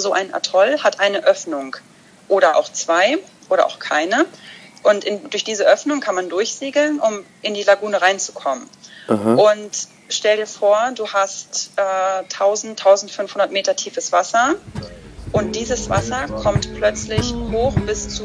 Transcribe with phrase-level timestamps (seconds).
[0.00, 1.76] so ein Atoll hat eine Öffnung
[2.28, 3.18] oder auch zwei
[3.48, 4.26] oder auch keine.
[4.82, 8.66] Und in, durch diese Öffnung kann man durchsegeln, um in die Lagune reinzukommen.
[9.08, 9.34] Aha.
[9.34, 14.54] Und stell dir vor, du hast äh, 1000, 1500 Meter tiefes Wasser
[15.32, 18.24] und dieses Wasser kommt plötzlich hoch bis zu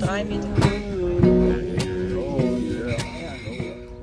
[0.00, 0.48] drei Meter.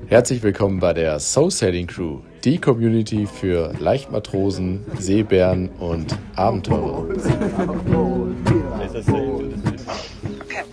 [0.08, 7.04] Herzlich willkommen bei der Soul Sailing Crew, die Community für Leichtmatrosen, Seebären und Abenteurer.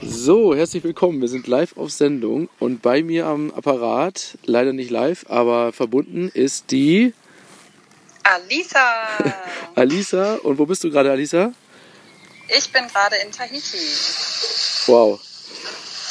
[0.04, 1.20] So, herzlich willkommen.
[1.20, 6.30] Wir sind live auf Sendung und bei mir am Apparat, leider nicht live, aber verbunden
[6.32, 7.16] ist die
[8.22, 9.34] Alisa!
[9.76, 10.36] Alisa.
[10.44, 11.54] Und wo bist du gerade, Alisa?
[12.56, 13.78] Ich bin gerade in Tahiti,
[14.86, 15.20] Wow.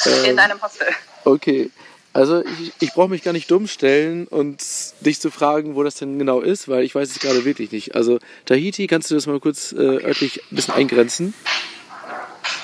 [0.07, 0.87] in Ähm, einem Hostel.
[1.23, 1.71] Okay.
[2.13, 4.63] Also ich, ich brauche mich gar nicht dumm stellen und
[5.01, 7.95] dich zu fragen, wo das denn genau ist, weil ich weiß es gerade wirklich nicht.
[7.95, 11.33] Also Tahiti, kannst du das mal kurz äh, örtlich ein bisschen eingrenzen?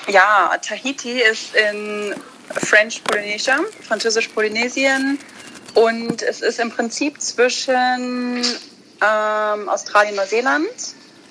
[0.08, 2.14] Ja, Tahiti ist in
[2.52, 5.18] French Polynesia, französisch Polynesien.
[5.74, 8.42] Und es ist im Prinzip zwischen
[9.00, 10.68] ähm, Australien, Neuseeland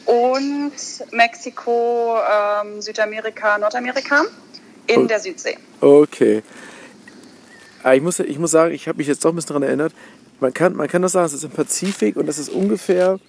[0.06, 0.72] und
[1.12, 4.24] Mexiko, ähm, Südamerika, Nordamerika
[4.88, 5.06] in Oh.
[5.08, 5.58] der Südsee.
[5.82, 6.42] Okay.
[7.84, 9.94] Ah, Ich muss, ich muss sagen, ich habe mich jetzt doch ein bisschen daran erinnert.
[10.40, 13.20] Man kann, man kann das sagen, es ist im Pazifik und das ist ungefähr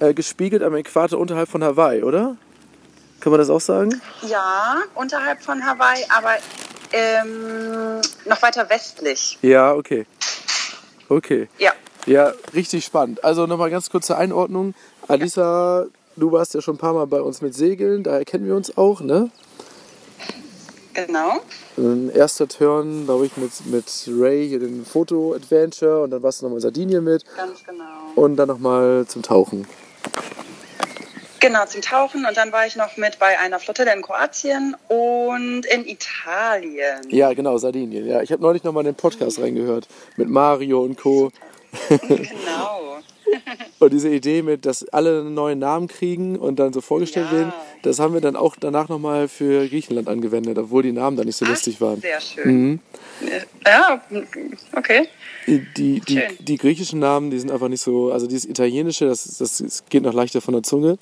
[0.00, 2.36] äh, gespiegelt am Äquator unterhalb von Hawaii, oder?
[3.20, 4.00] Kann man das auch sagen?
[4.28, 6.32] Ja, unterhalb von Hawaii, aber
[6.92, 9.38] ähm, noch weiter westlich.
[9.42, 10.06] Ja, okay.
[11.08, 11.48] Okay.
[11.58, 11.72] Ja.
[12.06, 13.24] Ja, richtig spannend.
[13.24, 14.74] Also nochmal ganz kurze Einordnung.
[15.08, 18.54] Alisa, du warst ja schon ein paar Mal bei uns mit Segeln, daher kennen wir
[18.56, 19.30] uns auch, ne?
[20.94, 21.40] Genau.
[21.76, 26.46] Ein erster Turn, glaube ich, mit, mit Ray hier den Foto-Adventure und dann warst du
[26.46, 27.84] nochmal in Sardinien mit Ganz genau.
[28.14, 29.66] und dann nochmal zum Tauchen.
[31.40, 35.66] Genau, zum Tauchen und dann war ich noch mit bei einer Flottille in Kroatien und
[35.66, 37.02] in Italien.
[37.10, 38.06] Ja, genau, Sardinien.
[38.06, 41.30] Ja, ich habe neulich nochmal in den Podcast reingehört mit Mario und Co.
[41.88, 42.93] Genau.
[43.78, 47.38] Und diese Idee mit, dass alle einen neuen Namen kriegen und dann so vorgestellt Ja.
[47.38, 47.52] werden,
[47.82, 51.36] das haben wir dann auch danach nochmal für Griechenland angewendet, obwohl die Namen da nicht
[51.36, 52.00] so Ach, lustig waren.
[52.00, 52.70] Sehr schön.
[52.70, 52.80] Mhm.
[53.66, 54.00] Ja,
[54.76, 55.08] okay.
[55.46, 56.22] Die, die, Schön.
[56.40, 60.02] die griechischen Namen, die sind einfach nicht so, also dieses Italienische, das, das, das geht
[60.02, 60.96] noch leichter von der Zunge.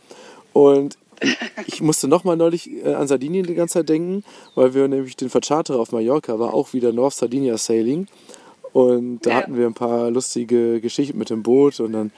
[0.53, 0.99] Und
[1.66, 4.25] ich musste nochmal neulich äh, an Sardinien die ganze Zeit denken,
[4.56, 8.09] weil wir nämlich den Vercharterer auf Mallorca war auch wieder North Sardinia Sailing.
[8.72, 9.37] Und da Ja.
[9.37, 12.10] hatten wir ein paar lustige Geschichten mit dem Boot und dann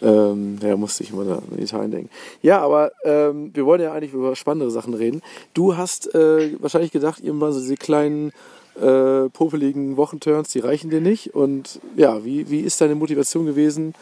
[0.00, 2.10] ähm, ja, musste ich immer da an Italien denken.
[2.42, 5.22] Ja, aber ähm, wir wollen ja eigentlich über spannendere Sachen reden.
[5.54, 8.32] Du hast äh, wahrscheinlich gedacht, irgendwann so diese kleinen
[8.80, 11.34] äh, popeligen Wochenturns, die reichen dir nicht.
[11.34, 13.94] Und ja, wie, wie ist deine Motivation gewesen?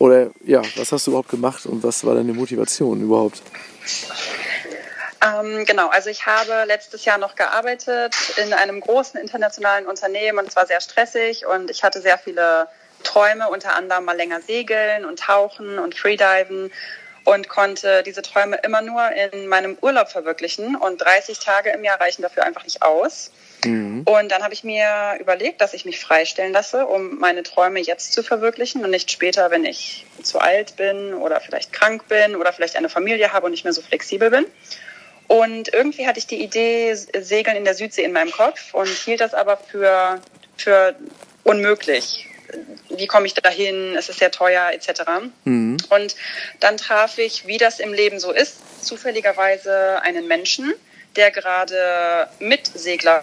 [0.00, 3.42] Oder ja, was hast du überhaupt gemacht und was war deine Motivation überhaupt?
[5.22, 10.48] Ähm, genau, also ich habe letztes Jahr noch gearbeitet in einem großen internationalen Unternehmen und
[10.48, 12.68] es war sehr stressig und ich hatte sehr viele
[13.02, 16.72] Träume, unter anderem mal länger segeln und tauchen und freediven
[17.24, 22.00] und konnte diese Träume immer nur in meinem Urlaub verwirklichen und 30 Tage im Jahr
[22.00, 23.30] reichen dafür einfach nicht aus.
[23.64, 24.02] Mhm.
[24.06, 28.14] Und dann habe ich mir überlegt, dass ich mich freistellen lasse, um meine Träume jetzt
[28.14, 32.54] zu verwirklichen und nicht später, wenn ich zu alt bin oder vielleicht krank bin oder
[32.54, 34.46] vielleicht eine Familie habe und nicht mehr so flexibel bin.
[35.30, 39.20] Und irgendwie hatte ich die Idee, Segeln in der Südsee in meinem Kopf und hielt
[39.20, 40.20] das aber für,
[40.56, 40.96] für
[41.44, 42.26] unmöglich.
[42.88, 43.94] Wie komme ich dahin?
[43.96, 45.02] Es ist sehr teuer, etc.
[45.44, 45.76] Mhm.
[45.88, 46.16] Und
[46.58, 50.74] dann traf ich, wie das im Leben so ist, zufälligerweise einen Menschen,
[51.14, 53.22] der gerade Mitsegler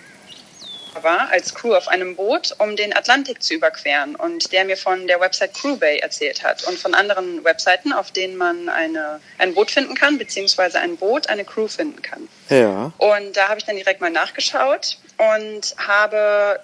[1.03, 5.07] war als Crew auf einem Boot, um den Atlantik zu überqueren und der mir von
[5.07, 9.71] der Website Crewbay erzählt hat und von anderen Webseiten, auf denen man eine, ein Boot
[9.71, 12.27] finden kann, beziehungsweise ein Boot, eine Crew finden kann.
[12.49, 12.91] Ja.
[12.97, 16.59] Und da habe ich dann direkt mal nachgeschaut und habe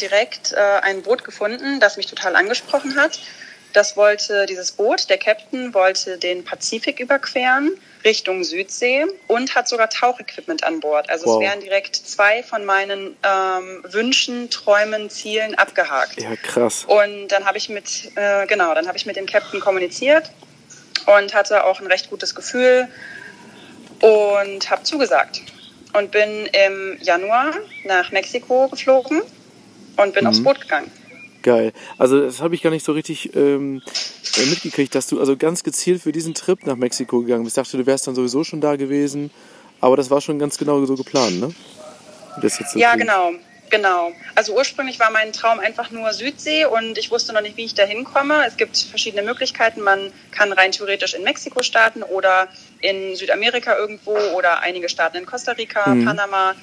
[0.00, 3.20] direkt äh, ein Boot gefunden, das mich total angesprochen hat.
[3.72, 7.72] Das wollte dieses Boot, der Captain wollte den Pazifik überqueren
[8.04, 11.08] Richtung Südsee und hat sogar Tauchequipment an Bord.
[11.10, 11.42] Also Wow.
[11.42, 16.20] es wären direkt zwei von meinen ähm, Wünschen, Träumen, Zielen abgehakt.
[16.20, 16.84] Ja, krass.
[16.86, 20.30] Und dann habe ich mit, äh, genau, dann habe ich mit dem Captain kommuniziert
[21.06, 22.88] und hatte auch ein recht gutes Gefühl
[24.00, 25.42] und habe zugesagt.
[25.94, 27.52] Und bin im Januar
[27.84, 29.20] nach Mexiko geflogen
[29.96, 30.90] und bin aufs Boot gegangen.
[31.42, 31.72] Geil.
[31.98, 33.82] Also das habe ich gar nicht so richtig ähm,
[34.36, 37.58] äh, mitgekriegt, dass du also ganz gezielt für diesen Trip nach Mexiko gegangen bist.
[37.58, 39.30] Ich dachte, du wärst dann sowieso schon da gewesen.
[39.80, 41.52] Aber das war schon ganz genau so geplant, ne?
[42.40, 43.08] So Ja, klingt.
[43.08, 43.32] genau.
[43.72, 44.12] Genau.
[44.34, 47.74] Also ursprünglich war mein Traum einfach nur Südsee und ich wusste noch nicht, wie ich
[47.74, 48.44] da hinkomme.
[48.46, 49.80] Es gibt verschiedene Möglichkeiten.
[49.80, 52.48] Man kann rein theoretisch in Mexiko starten oder
[52.80, 56.04] in Südamerika irgendwo oder einige Staaten in Costa Rica, mhm.
[56.04, 56.54] Panama.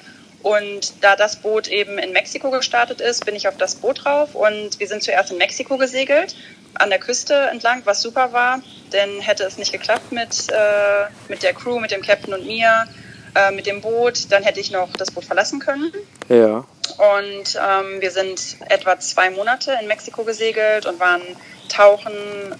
[0.42, 4.34] Und da das Boot eben in Mexiko gestartet ist, bin ich auf das Boot drauf
[4.34, 6.34] und wir sind zuerst in Mexiko gesegelt,
[6.74, 11.42] an der Küste entlang, was super war, denn hätte es nicht geklappt mit, äh, mit
[11.42, 12.86] der Crew, mit dem Captain und mir,
[13.34, 15.92] äh, mit dem Boot, dann hätte ich noch das Boot verlassen können.
[16.28, 16.64] Ja.
[16.98, 21.22] Und ähm, wir sind etwa zwei Monate in Mexiko gesegelt und waren
[21.68, 22.12] tauchen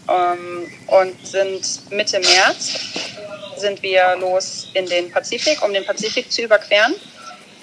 [0.09, 2.79] ähm, und sind Mitte März
[3.57, 6.95] sind wir los in den Pazifik, um den Pazifik zu überqueren,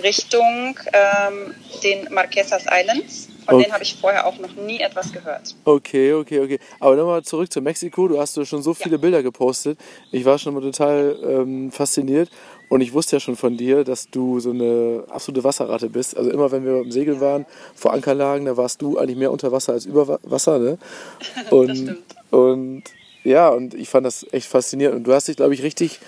[0.03, 3.29] Richtung ähm, den Marquesas Islands.
[3.45, 3.63] Von okay.
[3.63, 5.55] denen habe ich vorher auch noch nie etwas gehört.
[5.63, 6.59] Okay, okay, okay.
[6.81, 8.09] Aber nochmal zurück zu Mexiko.
[8.09, 8.97] Du hast schon so viele ja.
[8.97, 9.79] Bilder gepostet.
[10.11, 12.29] Ich war schon mal total ähm, fasziniert.
[12.67, 16.17] Und ich wusste ja schon von dir, dass du so eine absolute Wasserratte bist.
[16.17, 19.53] Also immer wenn wir im Segeln waren, vor Ankerlagen, da warst du eigentlich mehr unter
[19.53, 20.59] Wasser als über Wasser.
[20.59, 20.77] Ne?
[21.49, 22.15] Und, das stimmt.
[22.31, 22.83] Und
[23.23, 24.97] ja, und ich fand das echt faszinierend.
[24.97, 25.99] Und du hast dich, glaube ich, richtig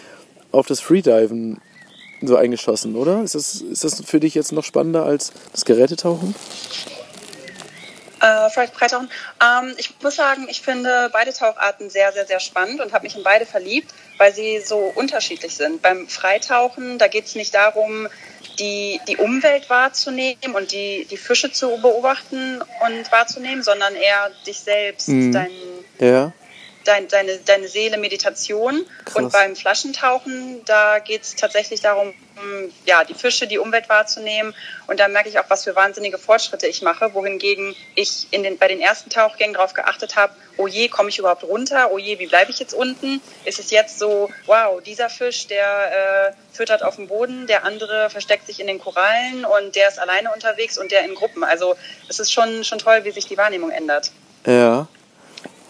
[0.51, 1.59] auf das Freediven
[2.21, 3.23] so eingeschossen, oder?
[3.23, 6.35] Ist das, ist das für dich jetzt noch spannender als das Gerätetauchen?
[8.21, 9.09] Äh, Freitauchen.
[9.41, 13.15] Ähm, ich muss sagen, ich finde beide Taucharten sehr, sehr, sehr spannend und habe mich
[13.15, 15.81] in beide verliebt, weil sie so unterschiedlich sind.
[15.81, 18.09] Beim Freitauchen, da geht es nicht darum,
[18.59, 24.59] die, die Umwelt wahrzunehmen und die, die Fische zu beobachten und wahrzunehmen, sondern eher dich
[24.59, 25.31] selbst, mhm.
[25.31, 26.33] deinen, ja
[26.85, 28.85] dein, deine, deine Seele Meditation.
[29.05, 29.15] Krass.
[29.15, 32.13] Und beim Flaschentauchen, da geht es tatsächlich darum,
[32.85, 34.55] ja, die Fische, die Umwelt wahrzunehmen.
[34.87, 37.13] Und da merke ich auch, was für wahnsinnige Fortschritte ich mache.
[37.13, 41.19] Wohingegen ich in den, bei den ersten Tauchgängen darauf geachtet habe, oh je, komme ich
[41.19, 41.91] überhaupt runter?
[41.91, 43.21] Oh je, wie bleibe ich jetzt unten?
[43.45, 48.09] Ist es jetzt so, wow, dieser Fisch, der äh, füttert auf dem Boden, der andere
[48.09, 51.43] versteckt sich in den Korallen und der ist alleine unterwegs und der in Gruppen.
[51.43, 51.75] Also
[52.07, 54.11] es ist schon, schon toll, wie sich die Wahrnehmung ändert.
[54.45, 54.87] Ja.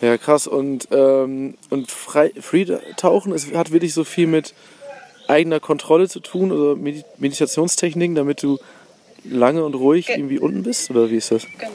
[0.02, 0.48] Ja, krass.
[0.48, 4.54] Und, ähm, und Freetauchen hat wirklich so viel mit
[5.28, 6.76] eigener Kontrolle zu tun oder
[7.18, 8.60] Meditationstechniken, damit du
[9.24, 10.90] lange und ruhig Ge irgendwie unten bist?
[10.90, 11.44] Oder wie ist das?
[11.58, 11.72] Genau.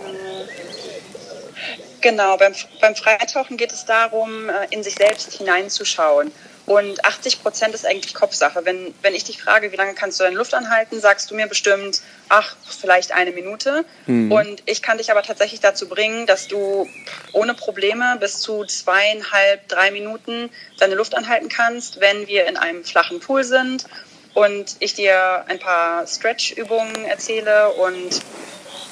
[2.00, 6.32] Genau, beim, beim Freitauchen geht es darum, äh, in sich selbst hineinzuschauen.
[6.66, 8.64] Und 80 Prozent ist eigentlich Kopfsache.
[8.64, 11.46] Wenn, wenn ich dich frage, wie lange kannst du deine Luft anhalten, sagst du mir
[11.46, 12.00] bestimmt,
[12.31, 13.84] ach, vielleicht eine Minute.
[14.06, 14.32] Mhm.
[14.32, 16.88] Und ich kann dich aber tatsächlich dazu bringen, dass du
[17.32, 22.82] ohne Probleme bis zu zweieinhalb, drei Minuten deine Luft anhalten kannst, wenn wir in einem
[22.82, 23.84] flachen Pool sind
[24.32, 28.20] und ich dir ein paar Stretch-Übungen erzähle und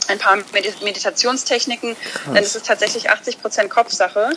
[0.09, 0.39] ein paar
[0.83, 2.35] Meditationstechniken, Krass.
[2.35, 4.31] denn es ist tatsächlich 80 Prozent Kopfsache.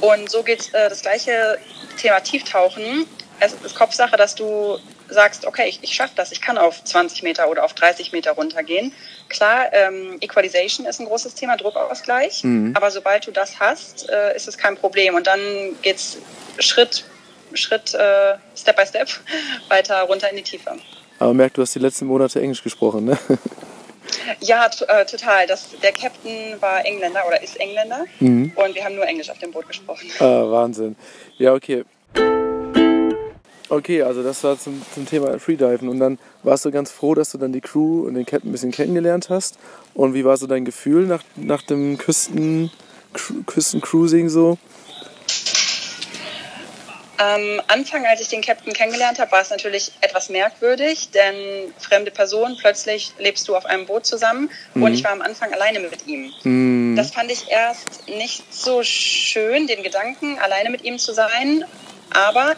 [0.00, 1.58] Und so geht äh, das gleiche
[1.98, 3.06] Thema Tieftauchen.
[3.40, 4.78] Es ist Kopfsache, dass du
[5.08, 8.32] sagst, okay, ich, ich schaffe das, ich kann auf 20 Meter oder auf 30 Meter
[8.32, 8.92] runtergehen.
[9.28, 12.72] Klar, ähm, Equalization ist ein großes Thema, Druckausgleich, mhm.
[12.74, 15.14] aber sobald du das hast, äh, ist es kein Problem.
[15.14, 15.40] Und dann
[15.82, 16.18] geht's
[16.58, 17.04] Schritt,
[17.54, 19.08] Schritt, äh, Step by Step
[19.68, 20.76] weiter runter in die Tiefe.
[21.18, 23.18] Aber merk, du hast die letzten Monate Englisch gesprochen, ne?
[24.40, 25.46] Ja, äh, total.
[25.46, 28.52] Das, der Captain war Engländer oder ist Engländer mhm.
[28.54, 30.08] und wir haben nur Englisch auf dem Boot gesprochen.
[30.18, 30.96] Ah, Wahnsinn.
[31.38, 31.84] Ja, okay.
[33.68, 37.32] Okay, also das war zum, zum Thema Freediven und dann warst du ganz froh, dass
[37.32, 39.58] du dann die Crew und den Captain ein bisschen kennengelernt hast.
[39.92, 42.70] Und wie war so dein Gefühl nach, nach dem Küsten,
[43.46, 44.58] Küstencruising so?
[47.18, 52.10] Am Anfang, als ich den Captain kennengelernt habe, war es natürlich etwas merkwürdig, denn fremde
[52.10, 54.82] Person, plötzlich lebst du auf einem Boot zusammen mhm.
[54.82, 56.32] und ich war am Anfang alleine mit ihm.
[56.42, 56.94] Mhm.
[56.96, 61.64] Das fand ich erst nicht so schön, den Gedanken, alleine mit ihm zu sein,
[62.10, 62.54] aber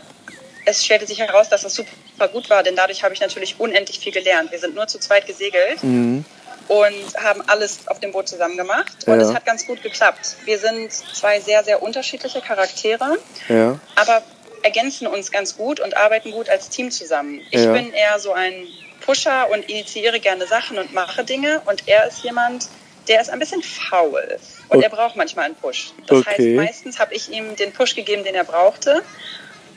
[0.64, 4.00] es stellte sich heraus, dass das super gut war, denn dadurch habe ich natürlich unendlich
[4.00, 4.50] viel gelernt.
[4.50, 5.82] Wir sind nur zu zweit gesegelt.
[5.82, 6.24] Mhm
[6.68, 8.92] und haben alles auf dem Boot zusammen gemacht.
[9.06, 9.26] Und ja.
[9.26, 10.36] es hat ganz gut geklappt.
[10.44, 13.18] Wir sind zwei sehr, sehr unterschiedliche Charaktere.
[13.48, 13.78] Ja.
[13.96, 14.22] Aber
[14.62, 17.40] ergänzen uns ganz gut und arbeiten gut als Team zusammen.
[17.50, 17.72] Ich ja.
[17.72, 18.66] bin eher so ein
[19.00, 22.68] Pusher und initiiere gerne Sachen und mache Dinge und er ist jemand,
[23.08, 24.38] der ist ein bisschen faul
[24.68, 24.84] und okay.
[24.84, 25.92] er braucht manchmal einen Push.
[26.06, 26.30] Das okay.
[26.30, 29.02] heißt, meistens habe ich ihm den Push gegeben, den er brauchte.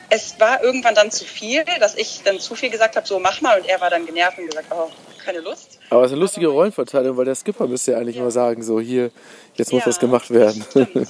[0.09, 3.39] Es war irgendwann dann zu viel, dass ich dann zu viel gesagt habe, so mach
[3.39, 4.89] mal und er war dann genervt und gesagt, oh,
[5.23, 5.79] keine Lust.
[5.91, 8.21] Aber es ist eine lustige Rollenverteilung, weil der Skipper müsste ja eigentlich ja.
[8.21, 9.11] immer sagen, so hier,
[9.55, 10.63] jetzt muss ja, was gemacht werden.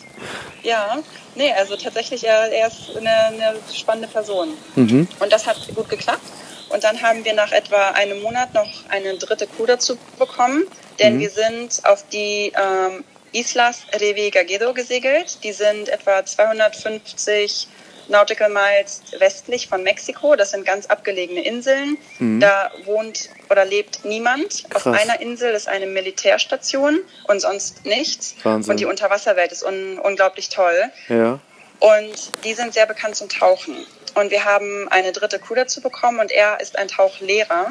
[0.64, 0.98] ja,
[1.36, 4.50] nee, also tatsächlich, er, er ist eine, eine spannende Person.
[4.76, 5.08] Mhm.
[5.20, 6.26] Und das hat gut geklappt.
[6.70, 10.64] Und dann haben wir nach etwa einem Monat noch eine dritte Crew dazu bekommen,
[11.00, 11.20] denn mhm.
[11.20, 15.44] wir sind auf die ähm, Islas Revigagedo gesegelt.
[15.44, 17.68] Die sind etwa 250
[18.08, 20.36] Nautical Miles westlich von Mexiko.
[20.36, 21.98] Das sind ganz abgelegene Inseln.
[22.40, 24.64] Da wohnt oder lebt niemand.
[24.74, 25.02] Auf Krass.
[25.02, 28.36] einer Insel ist eine Militärstation und sonst nichts.
[28.44, 28.72] Wahnsinn.
[28.72, 30.92] Und die Unterwasserwelt ist un unglaublich toll.
[31.10, 31.40] Ja.
[31.80, 33.76] Und die sind sehr bekannt zum Tauchen.
[34.14, 37.70] Und wir haben eine dritte Crew dazu bekommen und er ist ein Tauchlehrer.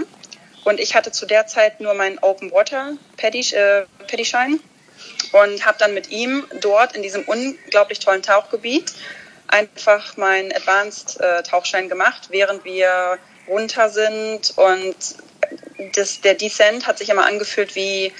[0.65, 4.61] Und ich hatte zu der Zeit nur meinen Open Water Paddy, äh, Paddy-Schein
[5.33, 8.93] und habe dann mit ihm dort in diesem unglaublich tollen Tauchgebiet
[9.50, 14.97] einfach meinen Advanced äh, Tauchschein gemacht, während wir runter sind und
[15.95, 18.12] das, der Descent hat sich immer angefühlt wie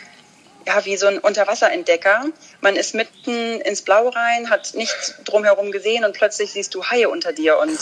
[0.67, 2.27] ja, wie so ein Unterwasserentdecker.
[2.61, 7.09] Man ist mitten ins Blaue rein, hat nichts drumherum gesehen und plötzlich siehst du Haie
[7.09, 7.79] unter dir und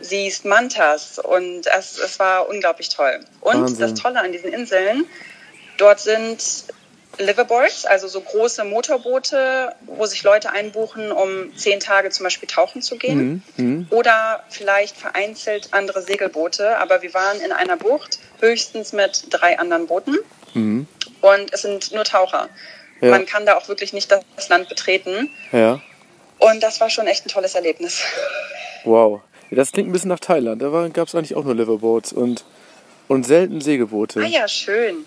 [0.00, 3.20] siehst Mantas und es, es war unglaublich toll.
[3.40, 3.78] Und Wahnsinn.
[3.80, 5.06] das Tolle an diesen Inseln,
[5.78, 6.64] dort sind
[7.24, 12.82] Liverboards, also so große Motorboote, wo sich Leute einbuchen, um zehn Tage zum Beispiel tauchen
[12.82, 13.42] zu gehen.
[13.56, 13.86] Mhm.
[13.90, 16.78] Oder vielleicht vereinzelt andere Segelboote.
[16.78, 20.18] Aber wir waren in einer Bucht höchstens mit drei anderen Booten.
[20.54, 20.86] Mhm.
[21.20, 22.48] Und es sind nur Taucher.
[23.00, 23.10] Ja.
[23.10, 25.30] Man kann da auch wirklich nicht das Land betreten.
[25.52, 25.80] Ja.
[26.38, 28.02] Und das war schon echt ein tolles Erlebnis.
[28.84, 29.20] Wow.
[29.50, 30.62] Das klingt ein bisschen nach Thailand.
[30.62, 32.46] Da gab es eigentlich auch nur Liverboats und,
[33.08, 34.20] und selten Segelboote.
[34.20, 35.04] Ah ja, schön.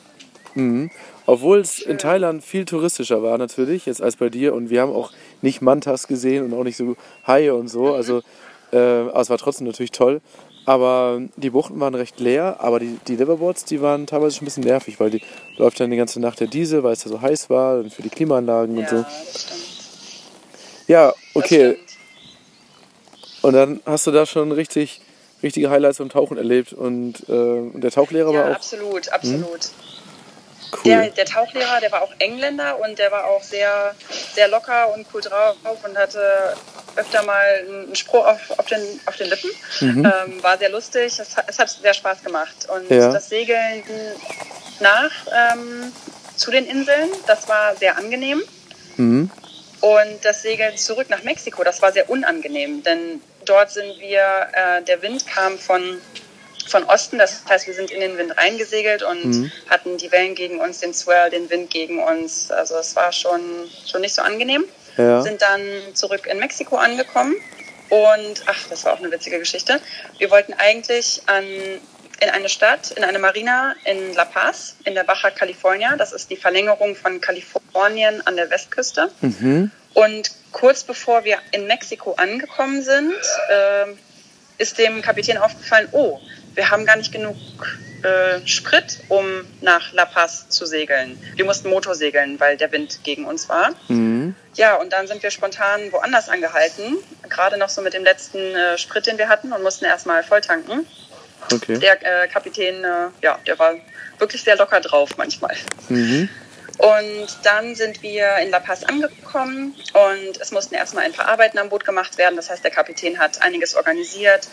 [0.54, 0.92] Mhm.
[1.26, 4.54] Obwohl es in Thailand viel touristischer war natürlich, jetzt als bei dir.
[4.54, 5.12] Und wir haben auch
[5.42, 7.94] nicht Mantas gesehen und auch nicht so Haie und so.
[7.94, 8.22] Also,
[8.72, 10.22] äh, aber es war trotzdem natürlich toll.
[10.66, 14.48] Aber die Buchten waren recht leer, aber die, die Liverboards, die waren teilweise schon ein
[14.48, 15.22] bisschen nervig, weil die
[15.58, 18.02] läuft dann die ganze Nacht der Diesel, weil es da so heiß war und für
[18.02, 19.04] die Klimaanlagen und Ja, so.
[19.04, 19.60] das stimmt.
[20.88, 21.78] Ja, okay.
[23.42, 25.02] Und dann hast du da schon richtig,
[25.42, 29.70] richtige Highlights beim Tauchen erlebt und, äh, und der Tauchlehrer Ja, war auch absolut, absolut.
[30.74, 30.80] Cool.
[30.86, 33.96] Der, der Tauchlehrer, der war auch Engländer und der war auch sehr,
[34.34, 36.56] sehr locker und cool drauf und hatte
[36.96, 39.50] öfter mal einen Spruch auf, auf, den, auf den Lippen.
[39.82, 42.68] Ähm, war sehr lustig, es, hat- es hat sehr Spaß gemacht.
[42.70, 43.12] Und Ja.
[43.12, 43.84] das Segeln
[44.80, 45.12] nach
[45.54, 45.92] ähm,
[46.36, 48.42] zu den Inseln, das war sehr angenehm.
[48.98, 49.30] Mhm.
[49.82, 54.22] Und das Segeln zurück nach Mexiko, das war sehr unangenehm, denn dort sind wir,
[54.54, 56.00] äh, der Wind kam von,
[56.68, 60.60] von Osten, das heißt, wir sind in den Wind reingesegelt und hatten die Wellen gegen
[60.60, 62.52] uns, den Swell, den Wind gegen uns.
[62.52, 63.42] Also es war schon,
[63.86, 64.66] schon nicht so angenehm.
[64.98, 65.22] Ja.
[65.22, 65.62] Sind dann
[65.94, 67.36] zurück in Mexiko angekommen
[67.90, 69.80] und, ach, das war auch eine witzige Geschichte.
[70.18, 75.04] Wir wollten eigentlich an, in eine Stadt, in eine Marina in La Paz, in der
[75.04, 75.96] Baja California.
[75.98, 79.12] Das ist die Verlängerung von Kalifornien an der Westküste.
[79.22, 79.72] Mhm.
[79.94, 83.14] Und kurz bevor wir in Mexiko angekommen sind,
[83.52, 83.98] ähm,
[84.58, 86.20] ist dem Kapitän aufgefallen, oh,
[86.56, 87.36] wir haben gar nicht genug
[88.04, 89.26] äh, Sprit, um
[89.62, 91.18] nach La Paz zu segeln.
[91.36, 93.72] Wir mussten Motorsegeln, weil der Wind gegen uns war.
[93.88, 94.36] Mhm.
[94.56, 96.98] Ja, und dann sind wir spontan woanders angehalten,
[97.30, 100.42] gerade noch so mit dem letzten äh, Sprit, den wir hatten und mussten erstmal voll
[100.42, 100.86] tanken.
[101.52, 101.78] Okay.
[101.80, 103.76] Der äh, Kapitän, äh, ja, der war
[104.20, 105.56] wirklich sehr locker drauf manchmal.
[105.90, 106.30] Mhm.
[106.80, 111.60] Und dann sind wir in La Paz angekommen und es mussten erstmal ein paar Arbeiten
[111.60, 112.36] am Boot gemacht werden.
[112.36, 114.48] Das heißt, der Kapitän hat einiges organisiert,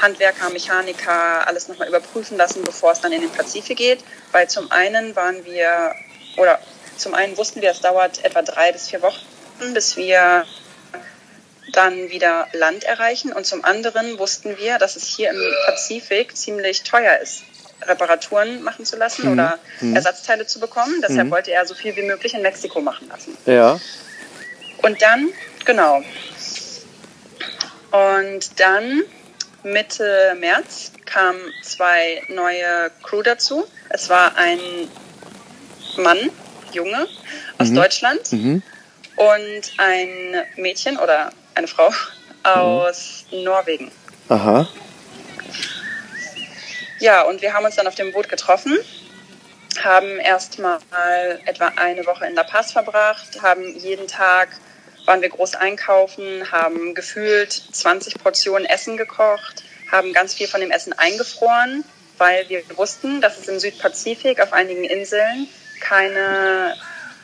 [0.00, 4.00] Handwerker, Mechaniker, alles nochmal überprüfen lassen, bevor es dann in den Pazifik geht.
[4.32, 5.94] Weil zum einen waren wir,
[6.36, 6.58] oder
[6.98, 9.24] zum einen wussten wir, es dauert etwa drei bis vier Wochen,
[9.72, 10.44] bis wir
[11.72, 13.32] dann wieder Land erreichen.
[13.32, 17.44] Und zum anderen wussten wir, dass es hier im Pazifik ziemlich teuer ist,
[17.86, 19.58] Reparaturen machen zu lassen oder
[19.94, 20.94] Ersatzteile zu bekommen.
[21.02, 23.36] Deshalb wollte er so viel wie möglich in Mexiko machen lassen.
[23.46, 23.80] Ja.
[24.82, 25.28] Und dann,
[25.64, 26.02] genau.
[27.90, 29.02] Und dann
[29.62, 33.66] Mitte März kamen zwei neue Crew dazu.
[33.90, 34.58] Es war ein
[35.98, 36.18] Mann,
[36.72, 37.06] Junge
[37.58, 38.62] aus Deutschland Mhm.
[39.16, 41.90] und ein Mädchen oder eine Frau
[42.44, 43.92] aus Norwegen.
[44.28, 44.66] Aha.
[47.02, 48.78] Ja, und wir haben uns dann auf dem Boot getroffen,
[49.82, 50.78] haben erstmal
[51.46, 54.50] etwa eine Woche in La Paz verbracht, haben jeden Tag,
[55.04, 60.70] waren wir groß einkaufen, haben gefühlt 20 Portionen Essen gekocht, haben ganz viel von dem
[60.70, 61.82] Essen eingefroren,
[62.18, 65.48] weil wir wussten, dass es im Südpazifik auf einigen Inseln
[65.80, 66.76] keine,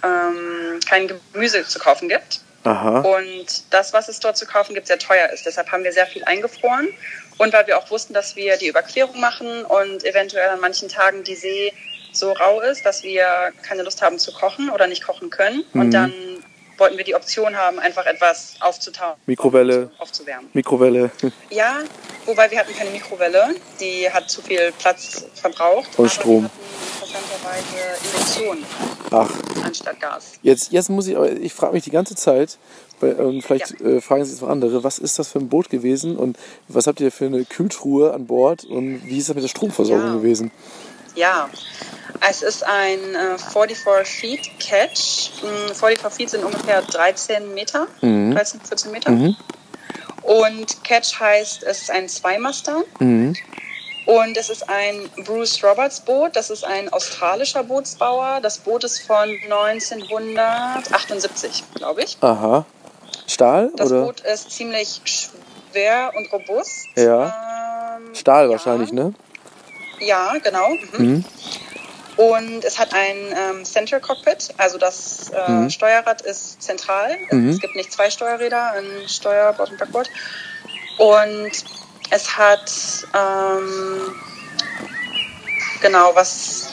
[0.03, 2.41] ähm, kein Gemüse zu kaufen gibt.
[2.65, 3.03] Aha.
[3.03, 5.47] Und das, was es dort zu kaufen gibt, sehr teuer ist.
[5.47, 6.89] Deshalb haben wir sehr viel eingefroren.
[7.39, 11.25] Und weil wir auch wussten, dass wir die Überquerung machen und eventuell an manchen Tagen
[11.25, 11.73] die See
[12.13, 15.65] so rau ist, dass wir keine Lust haben zu kochen oder nicht kochen können.
[15.73, 16.13] Und dann
[16.79, 19.15] wollten wir die Option haben, einfach etwas aufzutauen.
[19.27, 19.91] Mikrowelle.
[19.99, 20.49] Aufzuwärmen.
[20.53, 21.11] Mikrowelle.
[21.51, 21.81] Ja,
[22.25, 23.55] wobei wir hatten keine Mikrowelle.
[23.81, 25.89] Die hat zu viel Platz verbraucht.
[25.99, 26.51] Und Strom.
[27.01, 28.65] Interessanterweise Induktion
[29.11, 29.31] Ach,
[29.65, 30.33] anstatt Gas.
[30.43, 32.59] jetzt, jetzt muss ich, ich frage mich die ganze Zeit,
[33.01, 35.71] weil, ähm, vielleicht äh, fragen sich jetzt noch andere, was ist das für ein Boot
[35.71, 36.37] gewesen und
[36.69, 40.07] was habt ihr für eine Kühltruhe an Bord und wie ist das mit der Stromversorgung
[40.07, 40.13] Ja.
[40.15, 40.51] gewesen?
[41.15, 41.49] Ja,
[42.29, 45.31] es ist ein äh, 44 Feet Catch.
[45.43, 49.11] Mm, 44 Feet sind ungefähr 13 Meter, 13, 14 Meter.
[50.23, 52.85] Und Catch heißt, es ist ein Zweimaster.
[53.01, 53.35] Mhm.
[54.07, 56.35] Und es ist ein Bruce Roberts Boot.
[56.37, 58.41] Das ist ein australischer Bootsbauer.
[58.43, 62.17] Das Boot ist von 1978, glaube ich.
[62.21, 62.65] Aha.
[63.29, 64.03] Stahl Das oder?
[64.05, 66.87] Boot ist ziemlich schwer und robust.
[66.97, 67.97] Ja.
[67.99, 68.51] Ähm, Stahl ja.
[68.53, 69.15] wahrscheinlich, ne?
[70.01, 70.69] Ja, genau.
[70.97, 71.25] Mhm.
[72.17, 75.71] Und es hat ein ähm, Center Cockpit, also das äh, Mhm.
[75.71, 77.17] Steuerrad ist zentral.
[77.31, 77.51] Mhm.
[77.51, 80.11] Es gibt nicht zwei Steuerräder, ein Steuerbord und Backbord.
[80.99, 81.51] Und
[82.11, 82.73] es hat
[83.15, 84.15] ähm,
[85.81, 86.71] genau was.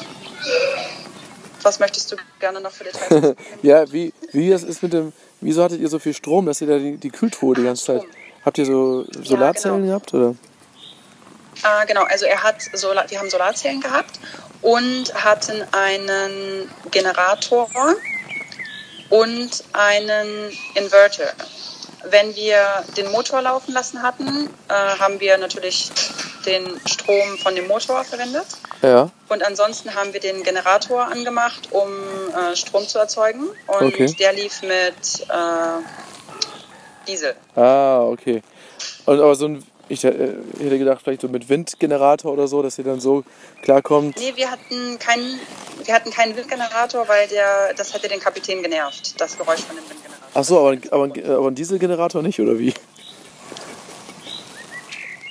[1.62, 3.36] Was möchtest du gerne noch für Details?
[3.64, 6.68] Ja, wie, wie das ist mit dem, wieso hattet ihr so viel Strom, dass ihr
[6.68, 8.04] da die, die Kühltruhe die ganze Zeit,
[8.44, 9.88] habt ihr so Solarzellen genau.
[9.88, 10.36] gehabt oder?
[11.64, 14.20] Ah, genau, also er hat Solar, wir haben Solarzellen gehabt
[14.62, 17.70] und hatten einen Generator
[19.10, 21.34] und einen Inverter.
[22.10, 25.92] Wenn wir den Motor laufen lassen hatten, äh, haben wir natürlich
[26.46, 28.46] den Strom von dem Motor verwendet.
[28.82, 29.10] Ja.
[29.30, 31.90] Und ansonsten haben wir den Generator angemacht, um
[32.34, 33.48] äh, Strom zu erzeugen.
[33.68, 34.14] Und Okay.
[34.20, 37.36] der lief mit äh, Diesel.
[37.56, 38.42] Ah, okay.
[39.06, 40.12] Und aber so ein, ich äh,
[40.60, 43.24] hätte gedacht, vielleicht so mit Windgenerator oder so, dass ihr dann so
[43.62, 44.18] klarkommt.
[44.18, 45.40] Nee, wir hatten keinen,
[45.84, 49.84] wir hatten keinen Windgenerator, weil der, das hätte den Kapitän genervt, das Geräusch von dem
[49.90, 50.26] Windgenerator.
[50.34, 52.74] Ach so, aber, aber, aber ein Dieselgenerator nicht, oder wie?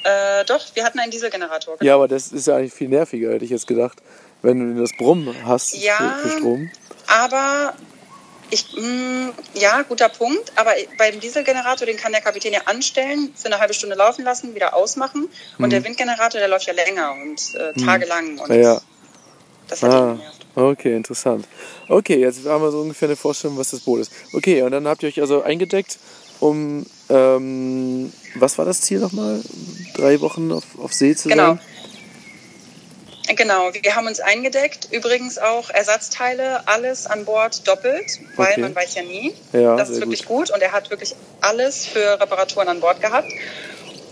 [0.04, 1.76] Äh, doch, wir hatten einen Dieselgenerator.
[1.82, 3.99] Ja, aber das ist ja eigentlich viel nerviger, hätte ich jetzt gedacht.
[4.42, 5.96] Wenn du das Brummen hast Ja.
[6.23, 6.70] für, für Strom.
[7.06, 7.73] Aber
[8.50, 10.52] ich, mh, ja, guter Punkt.
[10.56, 14.54] Aber beim Dieselgenerator, den kann der Kapitän ja anstellen, für eine halbe Stunde laufen lassen,
[14.54, 15.28] wieder ausmachen.
[15.58, 18.38] Und der Windgenerator, der läuft ja länger und äh, tagelang.
[18.38, 18.62] Und Mhm.
[18.62, 18.80] Ja.
[19.68, 20.18] das hat Ah,
[20.56, 21.46] okay, interessant.
[21.88, 24.12] Okay, jetzt haben wir so ungefähr eine Vorstellung, was das Boot ist.
[24.34, 25.99] Okay, und dann habt ihr euch also eingedeckt,
[26.41, 29.41] um, ähm, was war das Ziel nochmal?
[29.95, 31.55] Drei Wochen auf, auf See zu Genau.
[31.55, 31.61] sein?
[33.37, 34.88] Genau, wir haben uns eingedeckt.
[34.93, 38.61] Übrigens auch Ersatzteile, alles an Bord doppelt, weil Okay.
[38.61, 39.35] man weiß ja nie.
[39.52, 40.50] Ja, das ist wirklich gut.
[40.50, 43.28] und er hat wirklich alles für Reparaturen an Bord gehabt.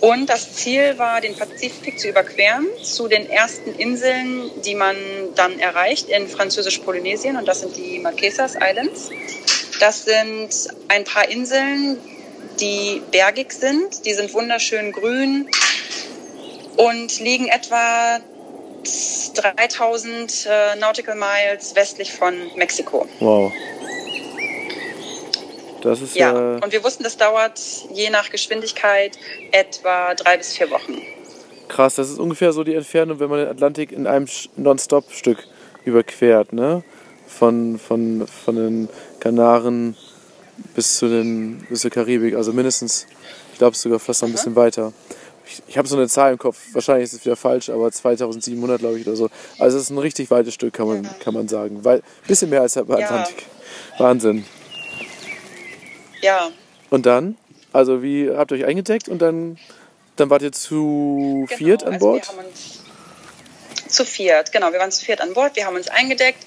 [0.01, 4.97] Und das Ziel war, den Pazifik zu überqueren zu den ersten Inseln, die man
[5.37, 7.37] dann erreicht in Französisch-Polynesien.
[7.37, 9.11] Und das sind die Marquesas Islands.
[9.79, 10.49] Das sind
[10.89, 11.99] ein paar Inseln,
[12.63, 14.07] die bergig sind.
[14.07, 15.49] Die sind wunderschön grün
[16.77, 18.21] und liegen etwa
[19.35, 23.07] 3000 äh, Nautical Miles westlich von Mexiko.
[23.21, 23.53] Wow.
[25.83, 26.59] Das ist Ja, ja.
[26.63, 27.61] und wir wussten, das dauert
[27.93, 29.19] je nach Geschwindigkeit
[29.51, 31.03] etwa drei bis vier Wochen.
[31.69, 35.39] Krass, das ist ungefähr so die Entfernung, wenn man den Atlantik in einem Non-Stop-Stück
[35.85, 36.85] überquert, ne?
[37.27, 39.97] Von, von, von den Kanaren
[40.75, 42.35] bis, zu den, bis zur Karibik.
[42.35, 43.07] Also mindestens,
[43.53, 44.93] ich glaube sogar fast noch ein bisschen weiter.
[45.47, 48.81] Ich, ich habe so eine Zahl im Kopf, wahrscheinlich ist es wieder falsch, aber 2700
[48.81, 49.29] glaube ich oder so.
[49.59, 51.85] Also es ist ein richtig weites Stück, kann man, kann man sagen.
[51.85, 53.47] Weil, bisschen mehr als der Atlantik.
[53.99, 54.45] Wahnsinn.
[56.21, 56.51] Ja,
[56.91, 57.37] Und dann,
[57.73, 59.59] also wie habt ihr euch eingedeckt und dann,
[60.17, 61.59] dann wart ihr zu genau.
[61.59, 62.29] viert an also Bord?
[62.29, 62.83] Wir haben uns
[63.89, 64.73] zu viert, genau.
[64.73, 66.47] Wir waren zu viert an Bord, wir haben uns eingedeckt,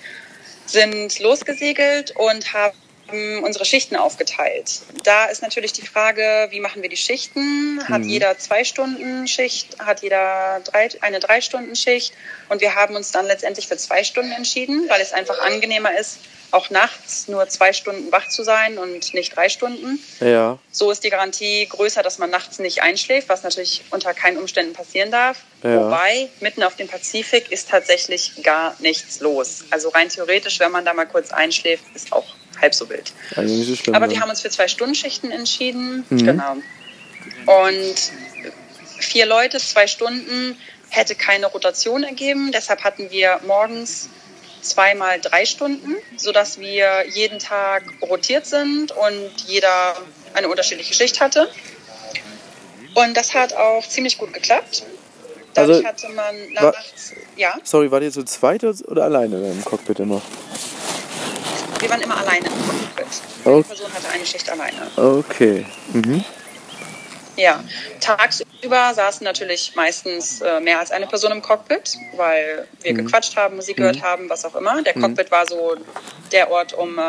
[0.65, 2.78] sind losgesegelt und haben
[3.12, 4.82] unsere Schichten aufgeteilt.
[5.04, 7.80] Da ist natürlich die Frage, wie machen wir die Schichten?
[7.88, 8.10] Hat Mhm.
[8.10, 9.78] jeder zwei Stunden Schicht?
[9.80, 12.13] Hat jeder drei, eine drei Stunden Schicht?
[12.50, 16.18] Und wir haben uns dann letztendlich für zwei Stunden entschieden, weil es einfach angenehmer ist,
[16.52, 20.00] auch nachts nur zwei Stunden wach zu sein und nicht drei Stunden.
[20.20, 24.38] Ja, So ist die Garantie größer, dass man nachts nicht einschläft, was natürlich unter keinen
[24.38, 25.39] Umständen passieren darf.
[25.63, 25.76] Ja.
[25.76, 29.63] Wobei, mitten auf dem Pazifik ist tatsächlich gar nichts los.
[29.70, 32.26] Also rein theoretisch, wenn man da mal kurz einschläft, ist auch
[32.62, 33.12] halb so wild.
[33.36, 33.96] eigentlich nicht so schlimm.
[33.96, 36.06] Aber wir haben uns für zwei Stundenschichten entschieden.
[36.10, 36.26] Mhm.
[36.26, 36.56] Genau.
[37.46, 37.96] Und
[39.00, 40.58] vier Leute, zwei Stunden,
[40.89, 42.52] hätte keine Rotation ergeben.
[42.52, 44.10] Deshalb hatten wir morgens
[44.62, 49.96] zweimal drei Stunden, sodass wir jeden Tag rotiert sind und jeder
[50.34, 51.50] eine unterschiedliche Schicht hatte.
[52.96, 54.84] Und das hat auch ziemlich gut geklappt.
[55.54, 60.00] Dadurch Also, hatte man nachts, ja, Sorry, wart ihr zu zweit oder alleine im Cockpit
[60.00, 60.22] immer?
[61.79, 63.07] Wir waren immer alleine im Cockpit.
[63.45, 63.49] Oh.
[63.49, 64.88] Eine Person hatte eine Schicht alleine.
[64.95, 65.65] Okay.
[65.93, 66.23] Mhm.
[67.38, 67.61] Ja,
[67.99, 72.97] tagsüber saßen natürlich meistens äh, mehr als eine Person im Cockpit, weil wir mhm.
[72.97, 74.03] gequatscht haben, Musik gehört mhm.
[74.03, 74.81] haben, was auch immer.
[74.83, 75.01] Der mhm.
[75.01, 75.75] Cockpit war so
[76.31, 77.01] der Ort, um äh,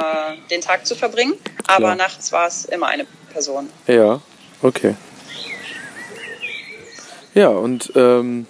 [0.50, 1.34] den Tag zu verbringen.
[1.68, 1.94] Aber ja.
[1.94, 3.70] nachts war es immer eine Person.
[3.86, 4.20] Ja,
[4.62, 4.96] okay.
[7.34, 8.46] Ja, und ähm,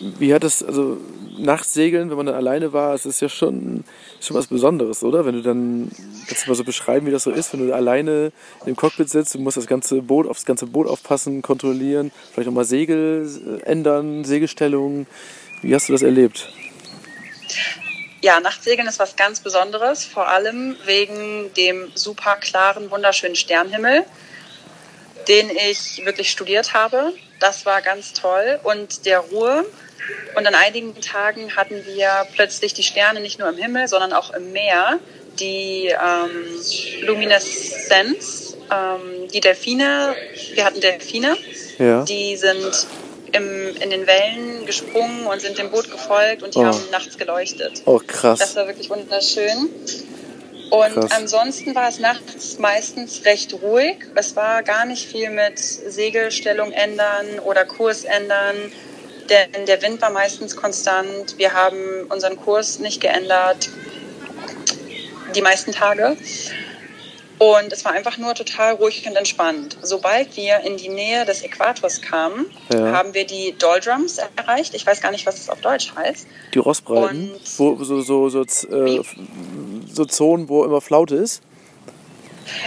[0.00, 0.98] wie hat das, also
[1.38, 3.84] nachts segeln, wenn man dann alleine war, es ist ja schon,
[4.26, 5.24] schon was Besonderes, oder?
[5.24, 5.90] Wenn du dann,
[6.26, 8.32] kannst du mal so beschreiben, wie das so ist, wenn du alleine
[8.66, 12.52] im Cockpit sitzt, du musst das ganze Boot, aufs ganze Boot aufpassen, kontrollieren, vielleicht auch
[12.52, 15.06] mal Segel äh, ändern, Segelstellungen.
[15.62, 16.48] Wie hast du das erlebt?
[18.20, 24.04] Ja, Nachtsegeln ist was ganz Besonderes, vor allem wegen dem super klaren, wunderschönen Sternhimmel,
[25.26, 27.12] den ich wirklich studiert habe.
[27.40, 28.60] Das war ganz toll.
[28.62, 29.64] Und der Ruhe,
[30.34, 34.32] und an einigen Tagen hatten wir plötzlich die Sterne nicht nur im Himmel, sondern auch
[34.32, 34.98] im Meer.
[35.40, 40.14] Die ähm, Lumineszenz, ähm, die Delfine,
[40.54, 41.36] wir hatten Delfine,
[41.78, 42.04] ja.
[42.04, 42.86] die sind
[43.32, 46.64] im, in den Wellen gesprungen und sind dem Boot gefolgt und die oh.
[46.64, 47.82] haben nachts geleuchtet.
[47.86, 48.40] Oh, krass.
[48.40, 49.70] Das war wirklich wunderschön.
[50.70, 51.10] Und krass.
[51.10, 53.96] ansonsten war es nachts meistens recht ruhig.
[54.14, 58.72] Es war gar nicht viel mit Segelstellung ändern oder Kurs ändern
[59.54, 61.38] denn der Wind war meistens konstant.
[61.38, 63.68] Wir haben unseren Kurs nicht geändert,
[65.34, 66.16] die meisten Tage.
[67.38, 69.76] Und es war einfach nur total ruhig und entspannt.
[69.82, 72.92] Sobald wir in die Nähe des Äquators kamen, ja.
[72.92, 74.74] haben wir die Doldrums erreicht.
[74.74, 76.28] Ich weiß gar nicht, was das auf Deutsch heißt.
[76.54, 77.32] Die Rossbreiten?
[77.56, 79.02] Wo, so, so, so, äh,
[79.92, 81.42] so Zonen, wo immer Flaute ist?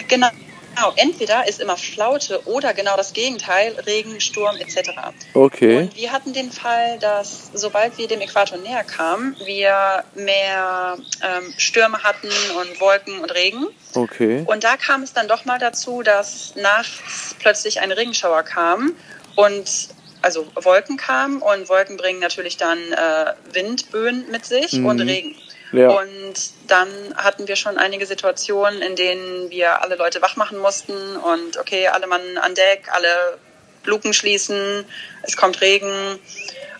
[0.10, 0.28] Genau,
[0.76, 4.92] Genau, entweder ist immer Flaute oder genau das Gegenteil, Regen, Sturm etc.
[5.34, 5.78] Okay.
[5.78, 11.54] Und wir hatten den Fall, dass sobald wir dem Äquator näher kamen, wir mehr ähm,
[11.58, 12.28] Stürme hatten
[12.60, 13.68] und Wolken und Regen.
[13.94, 14.44] Okay.
[14.46, 18.94] Und da kam es dann doch mal dazu, dass nachts plötzlich ein Regenschauer kam
[19.36, 19.90] und
[20.22, 24.86] also Wolken kamen und Wolken bringen natürlich dann äh, Windböen mit sich mhm.
[24.88, 25.36] und Regen.
[25.72, 25.90] Ja.
[25.90, 26.34] Und
[26.68, 31.58] dann hatten wir schon einige Situationen, in denen wir alle Leute wach machen mussten und
[31.58, 33.38] okay, alle Mann an Deck, alle
[33.84, 34.86] Luken schließen,
[35.24, 36.20] es kommt Regen.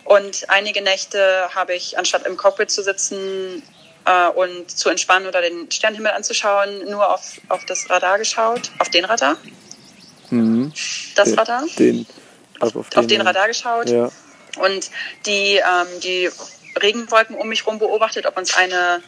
[0.04, 3.62] Und einige Nächte habe ich, anstatt im Cockpit zu sitzen
[4.04, 8.88] äh, und zu entspannen oder den Sternenhimmel anzuschauen, nur auf, auf das Radar geschaut, auf
[8.88, 9.36] den Radar.
[10.30, 10.72] Mhm.
[11.16, 11.64] Das den, Radar.
[11.78, 12.06] Den,
[12.60, 13.90] auf, auf, den, auf den Radar geschaut.
[13.90, 14.10] Ja.
[14.58, 14.90] Und
[15.26, 16.30] die, ähm, die
[16.80, 19.02] Regenwolken um mich herum beobachtet, ob uns eine,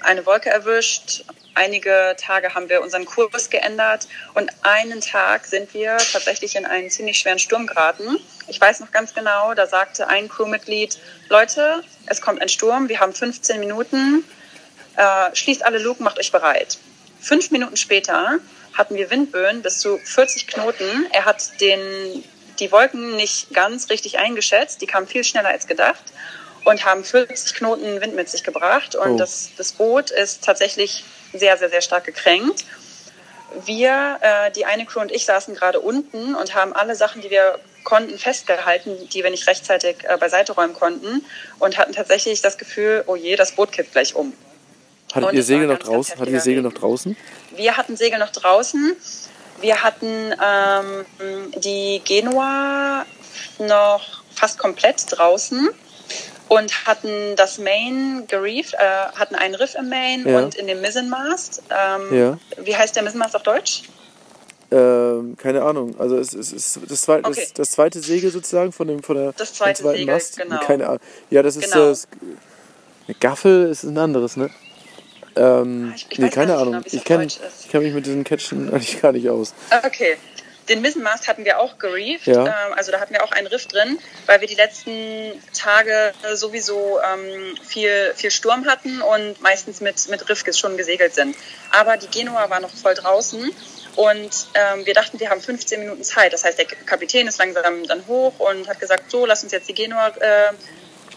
[0.00, 1.24] eine Wolke erwischt.
[1.54, 6.88] Einige Tage haben wir unseren Kurs geändert und einen Tag sind wir tatsächlich in einen
[6.88, 8.18] ziemlich schweren Sturm geraten.
[8.46, 13.00] Ich weiß noch ganz genau, da sagte ein Crewmitglied, Leute, es kommt ein Sturm, wir
[13.00, 14.24] haben 15 Minuten,
[14.96, 16.78] äh, schließt alle Luken, macht euch bereit.
[17.20, 18.38] Fünf Minuten später
[18.74, 21.08] hatten wir Windböen bis zu 40 Knoten.
[21.10, 22.22] Er hat den,
[22.60, 26.04] die Wolken nicht ganz richtig eingeschätzt, die kamen viel schneller als gedacht
[26.68, 28.94] und haben 40 Knoten Wind mit sich gebracht.
[28.94, 29.16] Und oh.
[29.16, 32.64] das, das Boot ist tatsächlich sehr, sehr, sehr stark gekränkt.
[33.64, 37.30] Wir, äh, die eine Crew und ich, saßen gerade unten und haben alle Sachen, die
[37.30, 41.24] wir konnten, festgehalten, die wir nicht rechtzeitig äh, beiseite räumen konnten
[41.58, 44.34] und hatten tatsächlich das Gefühl, oh je, das Boot kippt gleich um.
[45.14, 46.20] Hattet ihr Segel noch draußen?
[46.20, 47.16] Hattet ihr Segel noch draußen?
[47.56, 48.94] Wir hatten Segel noch draußen.
[49.62, 51.06] Wir hatten ähm,
[51.56, 53.06] die Genua
[53.58, 55.70] noch fast komplett draußen
[56.48, 60.40] und hatten das Main gereeft, äh, hatten einen Riff im Main ja.
[60.40, 61.62] und in dem Mizzenmast.
[61.70, 62.38] Ähm, ja.
[62.56, 63.82] Wie heißt der Mizzenmast auf Deutsch?
[64.70, 65.98] Ähm, keine Ahnung.
[65.98, 67.40] Also es, es ist das, zweite, okay.
[67.40, 70.36] das, das, zweite Segel sozusagen von dem von der das zweite zweiten Segel, Mast.
[70.36, 70.58] Genau.
[70.60, 71.00] Keine Ahnung.
[71.30, 71.88] Ja, das ist genau.
[71.88, 72.08] das.
[73.06, 74.50] Eine Gaffel ist ein anderes, ne?
[75.36, 76.82] Ähm, ich, ich nee, keine Ahnung.
[76.82, 77.26] Genau, ich kenne
[77.70, 79.54] kenn mich mit diesen Catchen eigentlich gar nicht aus.
[79.84, 80.18] Okay.
[80.68, 82.26] Den Missenmast hatten wir auch gereeft.
[82.26, 82.46] Ja.
[82.46, 86.98] Ähm, also da hatten wir auch einen Riff drin, weil wir die letzten Tage sowieso
[87.00, 91.36] ähm, viel, viel Sturm hatten und meistens mit, mit Riff schon gesegelt sind.
[91.70, 93.52] Aber die Genua war noch voll draußen
[93.96, 96.32] und ähm, wir dachten, wir haben 15 Minuten Zeit.
[96.32, 99.68] Das heißt, der Kapitän ist langsam dann hoch und hat gesagt, so, lass uns jetzt
[99.68, 100.52] die Genua äh,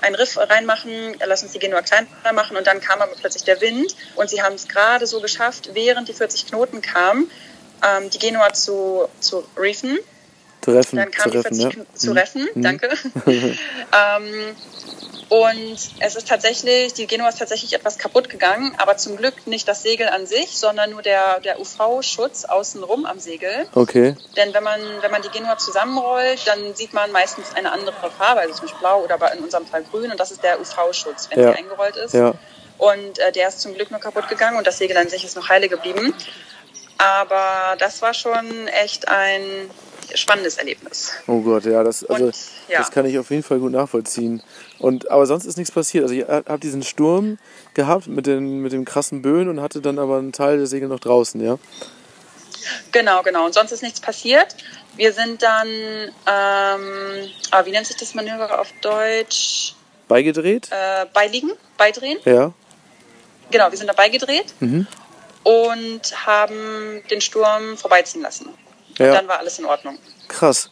[0.01, 3.61] einen Riff reinmachen, lass uns die Genua kleiner machen und dann kam aber plötzlich der
[3.61, 7.29] Wind und sie haben es gerade so geschafft, während die 40 Knoten kamen,
[7.83, 9.99] ähm, die Genua zu, zu reefen.
[10.61, 10.97] Zu reffen.
[10.97, 11.85] Dann kam zu die 40 ja.
[11.95, 12.61] zu reffen, mhm.
[12.61, 12.89] danke.
[13.25, 14.55] ähm,
[15.31, 19.65] und es ist tatsächlich, die Genua ist tatsächlich etwas kaputt gegangen, aber zum Glück nicht
[19.65, 23.65] das Segel an sich, sondern nur der, der UV-Schutz außenrum am Segel.
[23.73, 24.17] Okay.
[24.35, 28.41] Denn wenn man, wenn man die Genua zusammenrollt, dann sieht man meistens eine andere Farbe,
[28.41, 31.39] also zum Beispiel blau oder in unserem Fall grün und das ist der UV-Schutz, wenn
[31.39, 31.53] ja.
[31.53, 32.13] sie eingerollt ist.
[32.13, 32.33] Ja.
[32.77, 35.37] Und äh, der ist zum Glück nur kaputt gegangen und das Segel an sich ist
[35.37, 36.13] noch heile geblieben.
[37.01, 39.41] Aber das war schon echt ein,
[40.15, 41.11] spannendes Erlebnis.
[41.27, 42.35] Oh Gott, ja, das, also, Und,
[42.67, 42.79] ja.
[42.79, 44.41] das kann ich auf jeden Fall gut nachvollziehen.
[44.79, 46.03] Und, aber sonst ist nichts passiert.
[46.03, 47.37] Also ich habe diesen Sturm
[47.73, 50.89] gehabt mit, den, mit dem krassen Böen und hatte dann aber einen Teil der Segel
[50.89, 51.57] noch draußen, ja?
[52.91, 53.45] Genau, genau.
[53.45, 54.55] Und sonst ist nichts passiert.
[54.95, 59.73] Wir sind dann, ähm, ah, wie nennt sich das Manöver auf Deutsch?
[60.07, 60.69] Beigedreht?
[60.71, 62.19] Äh, beiliegen, beidrehen.
[62.25, 62.53] Ja.
[63.49, 64.87] Genau, wir sind dabei gedreht Mhm.
[65.43, 68.47] Und haben den Sturm vorbeiziehen lassen.
[68.47, 69.13] Und Ja.
[69.13, 69.97] dann war alles in Ordnung.
[70.27, 70.69] Krass.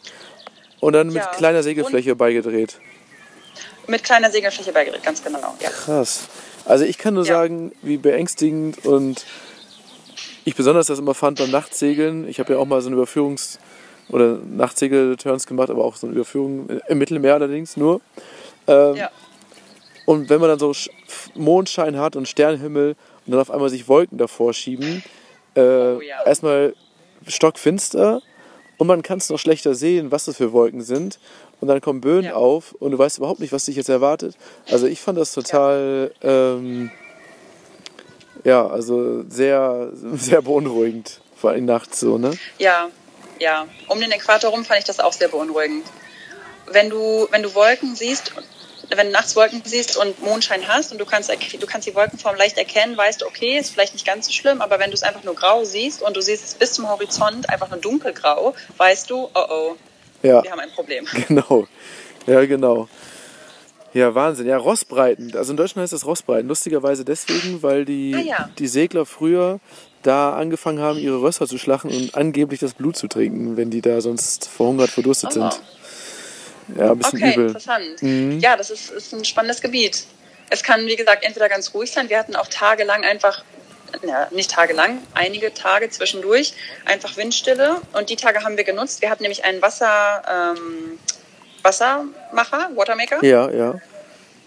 [0.79, 1.25] Und dann mit Ja.
[1.27, 2.79] kleiner Segelfläche beigedreht.
[3.87, 5.55] Mit kleiner Segelfläche beigedreht, ganz genau.
[5.59, 5.69] Ja.
[5.69, 6.27] Krass.
[6.65, 9.25] Also ich kann nur sagen, wie beängstigend und
[10.45, 12.27] ich besonders das immer fand beim Nachtsegeln.
[12.27, 13.57] Ich habe ja auch mal so eine Überführungs-
[14.09, 18.01] oder Nachtsegel-Turns gemacht, aber auch so eine Überführung im Mittelmeer allerdings nur.
[18.67, 19.09] Ähm, ja.
[20.05, 20.89] Und wenn man dann so Sch-
[21.35, 22.95] Mondschein hat und Sternenhimmel
[23.29, 25.03] und dann auf einmal sich Wolken davor schieben,
[25.55, 26.23] äh, Oh ja.
[26.25, 26.73] erstmal
[27.27, 28.21] stockfinster
[28.77, 31.19] und man kann es noch schlechter sehen, was das für Wolken sind.
[31.61, 32.33] Und dann kommen Böen Ja.
[32.35, 34.35] auf und du weißt überhaupt nicht, was dich jetzt erwartet.
[34.71, 36.89] Also ich fand das total, ähm,
[38.43, 42.31] ja, also sehr, sehr beunruhigend, vor allem nachts so, ne?
[42.57, 42.87] Ja,
[43.39, 43.67] ja.
[43.89, 45.85] Um den Äquator rum fand ich das auch sehr beunruhigend.
[46.71, 48.31] Wenn du, wenn du Wolken siehst,
[48.95, 52.35] wenn du nachts Wolken siehst und Mondschein hast und du kannst, du kannst die Wolkenform
[52.35, 55.03] leicht erkennen, weißt du, okay, ist vielleicht nicht ganz so schlimm, aber wenn du es
[55.03, 59.09] einfach nur grau siehst und du siehst es bis zum Horizont einfach nur dunkelgrau, weißt
[59.09, 59.75] du, oh oh,
[60.23, 61.05] Ja, wir haben ein Problem.
[61.27, 61.67] genau.
[62.27, 62.87] Ja, genau.
[63.93, 64.45] Ja, Wahnsinn.
[64.47, 65.35] Ja, Rossbreiten.
[65.35, 66.47] Also in Deutschland heißt das Rossbreiten.
[66.47, 68.49] Lustigerweise deswegen, weil die, Ah, ja.
[68.59, 69.59] die Segler früher
[70.03, 73.81] da angefangen haben, ihre Rösser zu schlachten und angeblich das Blut zu trinken, wenn die
[73.81, 75.33] da sonst verhungert, verdurstet Oh.
[75.33, 75.59] sind.
[76.77, 77.47] Ja, ein bisschen Okay, übel.
[77.47, 78.01] interessant.
[78.01, 78.39] Mhm.
[78.39, 80.05] Ja, das ist, ist ein spannendes Gebiet.
[80.49, 82.09] Es kann, wie gesagt, entweder ganz ruhig sein.
[82.09, 83.43] Wir hatten auch tagelang einfach,
[84.05, 86.53] ja, nicht tagelang, einige Tage zwischendurch
[86.85, 87.81] einfach Windstille.
[87.93, 89.01] Und die Tage haben wir genutzt.
[89.01, 90.99] Wir hatten nämlich einen Wasser, ähm,
[91.63, 93.75] Wassermacher, Watermaker, Ja, ja.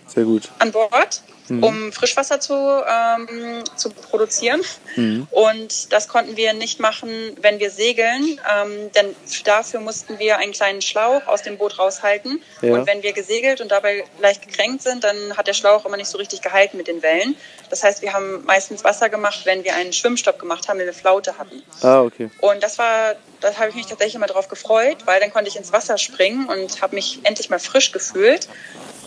[0.06, 0.48] Sehr gut.
[0.58, 1.62] an Bord, Mhm.
[1.62, 4.60] um Frischwasser zu, ähm, zu produzieren.
[4.96, 5.26] Mhm.
[5.30, 10.52] Und das konnten wir nicht machen, wenn wir segeln, ähm, denn dafür mussten wir einen
[10.52, 12.42] kleinen Schlauch aus dem Boot raushalten.
[12.60, 12.74] Ja.
[12.74, 16.08] Und wenn wir gesegelt und dabei leicht gekränkt sind, dann hat der Schlauch immer nicht
[16.08, 17.36] so richtig gehalten mit den Wellen.
[17.70, 20.92] Das heißt, wir haben meistens Wasser gemacht, wenn wir einen Schwimmstopp gemacht haben, wenn wir
[20.92, 21.62] Flaute hatten.
[21.80, 22.30] Ah, okay.
[22.40, 25.56] Und das war, da habe ich mich tatsächlich immer drauf gefreut, weil dann konnte ich
[25.56, 28.48] ins Wasser springen und habe mich endlich mal frisch gefühlt.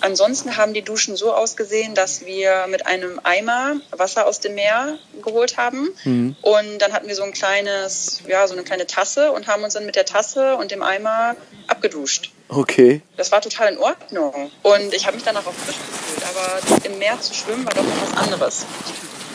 [0.06, 5.00] Ansonsten haben die Duschen so ausgesehen, dass wir mit einem Eimer Wasser aus dem Meer
[5.24, 5.90] geholt haben.
[6.04, 6.36] Mhm.
[6.44, 9.74] Und dann hatten wir so ein kleines, ja, so eine kleine Tasse und haben uns
[9.74, 12.32] dann mit der Tasse und dem Eimer abgeduscht.
[12.50, 13.02] Okay.
[13.18, 14.52] Das war total in Ordnung.
[14.62, 16.24] Und ich habe mich danach auch frisch gefühlt.
[16.30, 18.66] Aber im Meer zu schwimmen war doch noch was anderes.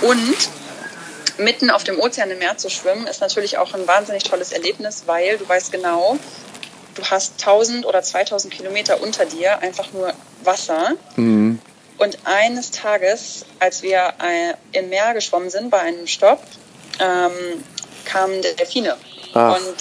[0.03, 0.37] Und
[1.39, 5.03] mitten auf dem Ozean im Meer zu schwimmen, ist natürlich auch ein wahnsinnig tolles Erlebnis,
[5.07, 6.17] weil du weißt genau,
[7.01, 10.13] du hast 1000 oder 2000 Kilometer unter dir einfach nur
[10.45, 10.95] Wasser.
[11.17, 11.59] Mhm.
[11.99, 16.43] Und eines Tages, als wir äh, im Meer geschwommen sind bei einem Stopp,
[16.99, 17.33] ähm,
[18.05, 18.97] kamen Delfine.
[19.35, 19.57] Ach.
[19.57, 19.77] Und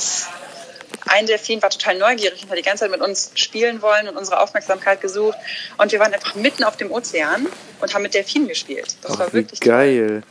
[1.07, 4.17] ein Delfin war total neugierig und hat die ganze Zeit mit uns spielen wollen und
[4.17, 5.37] unsere Aufmerksamkeit gesucht.
[5.77, 7.47] Und wir waren einfach mitten auf dem Ozean
[7.81, 8.97] und haben mit Delfinen gespielt.
[9.01, 10.23] Das war Ach, wie wirklich toll.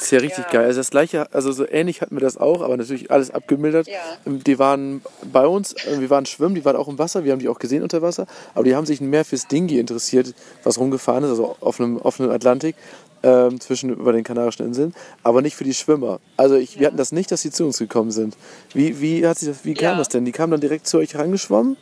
[0.00, 0.50] Das ist ja richtig Ja.
[0.52, 0.64] geil.
[0.64, 3.86] Also das gleiche, also so ähnlich hatten wir das auch, aber natürlich alles abgemildert.
[3.86, 3.98] Ja.
[4.24, 7.38] Die waren bei uns, äh, wir waren schwimmen, die waren auch im Wasser, wir haben
[7.38, 10.34] die auch gesehen unter Wasser, aber die haben sich mehr fürs Dingi interessiert,
[10.64, 12.76] was rumgefahren ist, also auf einem offenen Atlantik
[13.22, 16.18] ähm, zwischen über den Kanarischen Inseln, aber nicht für die Schwimmer.
[16.38, 18.38] Also ich, wir hatten das nicht, dass sie zu uns gekommen sind.
[18.72, 19.98] Wie, wie hat das, wie kam Ja.
[19.98, 20.24] das denn?
[20.24, 21.76] Die kamen dann direkt zu euch rangeschwommen?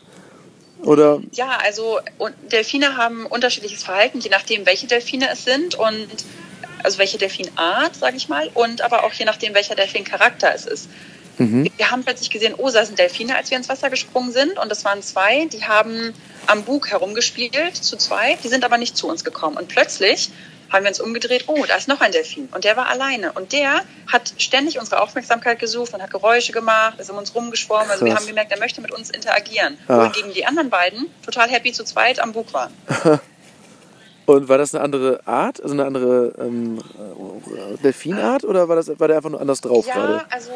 [0.83, 1.21] Oder?
[1.33, 1.99] Ja, also
[2.51, 6.09] Delfine haben unterschiedliches Verhalten, je nachdem, welche Delfine es sind und
[6.85, 10.89] also welche Delfinart, sage ich mal, und aber auch je nachdem, welcher Delfincharakter es ist.
[11.39, 11.71] Mhm.
[11.77, 14.59] Wir haben plötzlich gesehen, oh, da sind Delfine, als wir ins Wasser gesprungen sind.
[14.59, 16.15] Und das waren zwei, die haben
[16.47, 18.39] am Bug herumgespielt, zu zweit.
[18.45, 19.57] Die sind aber nicht zu uns gekommen.
[19.57, 20.31] Und plötzlich
[20.71, 22.49] haben wir uns umgedreht, oh, da ist noch ein Delfin.
[22.53, 23.33] Und der war alleine.
[23.33, 27.91] Und der hat ständig unsere Aufmerksamkeit gesucht und hat Geräusche gemacht, ist um uns rumgeschwommen.
[27.91, 29.79] Also wir haben gemerkt, er möchte mit uns interagieren.
[29.87, 29.99] Ach.
[29.99, 32.73] Wohingegen die anderen beiden total happy zu zweit am Bug waren.
[34.29, 38.91] Und war das eine andere Art, also eine andere ähm, äh, Delfinart oder war, das,
[39.01, 40.25] war der einfach nur anders drauf ja, gerade?
[40.29, 40.51] also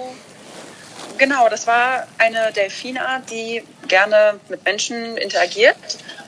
[1.16, 5.76] genau, das war eine Delfinart, die gerne mit Menschen interagiert,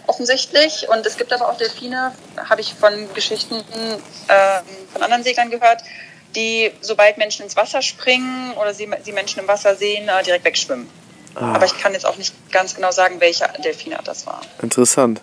[0.06, 0.88] offensichtlich.
[0.88, 2.12] Und es gibt aber auch Delfine,
[2.48, 5.82] habe ich von Geschichten ähm, von anderen Seglern gehört,
[6.34, 10.46] die, sobald Menschen ins Wasser springen oder sie, sie Menschen im Wasser sehen, äh, direkt
[10.46, 10.88] wegschwimmen.
[11.34, 11.56] Ah.
[11.56, 14.40] Aber ich kann jetzt auch nicht ganz genau sagen, welche Delfinart das war.
[14.62, 15.20] Interessant.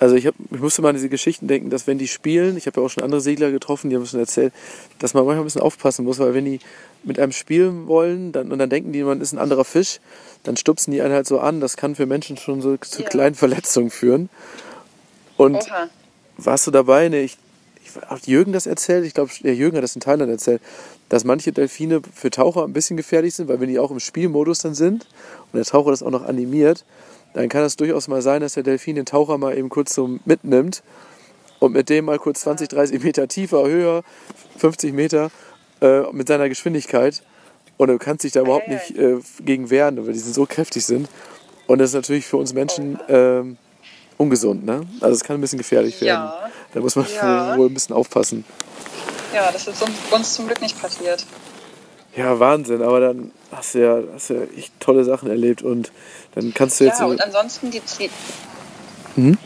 [0.00, 2.66] Also ich, hab, ich musste mal an diese Geschichten denken, dass wenn die spielen, ich
[2.66, 4.52] habe ja auch schon andere Segler getroffen, die haben es schon erzählt,
[4.98, 6.58] dass man manchmal ein bisschen aufpassen muss, weil wenn die
[7.04, 10.00] mit einem spielen wollen dann, und dann denken die, man ist ein anderer Fisch,
[10.42, 11.60] dann stupsen die einen halt so an.
[11.60, 13.08] Das kann für Menschen schon so zu Ja.
[13.10, 14.30] kleinen Verletzungen führen.
[15.36, 15.88] Und Oha.
[16.38, 17.08] warst du dabei?
[17.10, 17.36] Nee, ich,
[17.84, 19.04] ich, hat Jürgen das erzählt?
[19.04, 20.62] Ich glaube, der Jürgen hat das in Thailand erzählt,
[21.10, 24.60] dass manche Delfine für Taucher ein bisschen gefährlich sind, weil wenn die auch im Spielmodus
[24.60, 25.06] dann sind
[25.52, 26.84] und der Taucher das auch noch animiert,
[27.34, 30.18] dann kann es durchaus mal sein, dass der Delfin den Taucher mal eben kurz so
[30.24, 30.82] mitnimmt
[31.58, 34.02] und mit dem mal kurz 20, 30 Meter tiefer, höher,
[34.58, 35.30] 50 Meter
[35.80, 37.22] äh, mit seiner Geschwindigkeit.
[37.76, 40.84] Und du kannst dich da überhaupt nicht äh, gegen wehren, weil die sind so kräftig
[40.84, 41.08] sind.
[41.66, 43.56] Und das ist natürlich für uns Menschen ähm,
[44.18, 44.66] ungesund.
[44.66, 44.82] Ne?
[45.00, 46.24] Also es kann ein bisschen gefährlich werden.
[46.30, 46.50] Ja.
[46.74, 47.56] Da muss man Ja.
[47.56, 48.44] wohl ein bisschen aufpassen.
[49.32, 51.24] Ja, das ist uns zum Glück nicht passiert.
[52.20, 52.82] Ja, Wahnsinn.
[52.82, 55.90] Aber dann hast du ja, hast ja echt tolle Sachen erlebt und
[56.34, 57.00] dann kannst du jetzt.
[57.00, 58.10] Ja, und ansonsten die Ziel.
[59.16, 59.38] Mhm.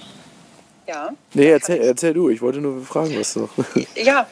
[0.86, 1.10] Ja.
[1.32, 2.28] nee, erzähl, erzähl du.
[2.28, 3.48] Ich wollte nur fragen, was noch.
[3.94, 4.26] Ja,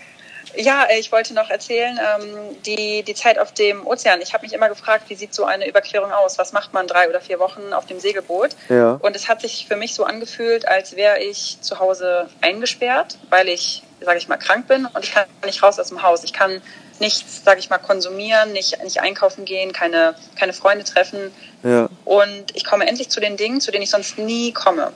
[0.55, 4.21] ja, ich wollte noch erzählen, ähm, die, die Zeit auf dem Ozean.
[4.21, 6.37] Ich habe mich immer gefragt, wie sieht so eine Überquerung aus?
[6.37, 8.51] Was macht man drei oder vier Wochen auf dem Segelboot?
[8.69, 8.99] Ja.
[9.01, 13.49] Und es hat sich für mich so angefühlt, als wäre ich zu Hause eingesperrt, weil
[13.49, 16.23] ich, sage ich mal, krank bin und ich kann nicht raus aus dem Haus.
[16.23, 16.61] Ich kann
[17.03, 21.31] nichts, sage ich mal, konsumieren, nicht, nicht einkaufen gehen, keine, keine Freunde treffen.
[21.63, 21.89] Ja.
[22.07, 24.93] Und ich komme endlich zu den Dingen, zu denen ich sonst nie komme.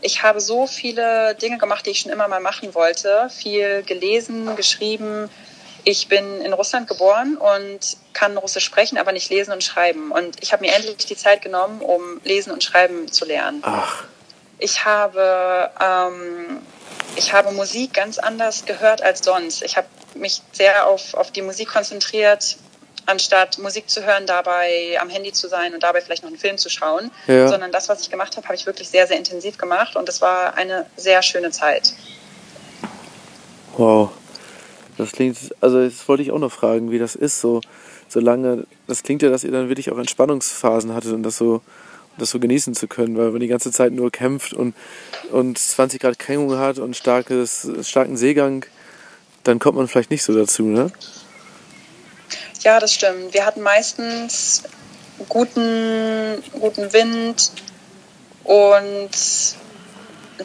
[0.00, 3.28] Ich habe so viele Dinge gemacht, die ich schon immer mal machen wollte.
[3.30, 5.28] Viel gelesen, geschrieben.
[5.84, 10.12] Ich bin in Russland geboren und kann Russisch sprechen, aber nicht lesen und schreiben.
[10.12, 13.62] Und ich habe mir endlich die Zeit genommen, um lesen und schreiben zu lernen.
[13.62, 14.04] Ach,
[14.58, 16.60] Ich habe, ähm,
[17.16, 19.62] ich habe Musik ganz anders gehört als sonst.
[19.62, 22.56] Ich habe mich sehr auf, auf die Musik konzentriert,
[23.06, 26.58] anstatt Musik zu hören, dabei am Handy zu sein und dabei vielleicht noch einen Film
[26.58, 27.10] zu schauen.
[27.26, 27.48] Ja.
[27.48, 30.20] Sondern das, was ich gemacht habe, habe ich wirklich sehr, sehr intensiv gemacht und es
[30.20, 31.94] war eine sehr schöne Zeit.
[33.76, 34.10] wow.
[34.98, 37.62] Das klingt, also das wollte ich auch noch fragen, wie das ist, so,
[38.08, 38.66] so lange.
[38.86, 41.62] Das klingt ja, dass ihr dann wirklich auch Entspannungsphasen hattet und das so,
[42.18, 44.74] das so genießen zu können, weil wenn man die ganze Zeit nur kämpft und,
[45.30, 48.66] und 20 Grad Kränkung hat und starkes, starken Seegang,
[49.44, 50.90] dann kommt man vielleicht nicht so dazu, ne?
[52.62, 53.34] Ja, das stimmt.
[53.34, 54.62] Wir hatten meistens
[55.28, 57.50] guten, guten Wind
[58.44, 59.10] und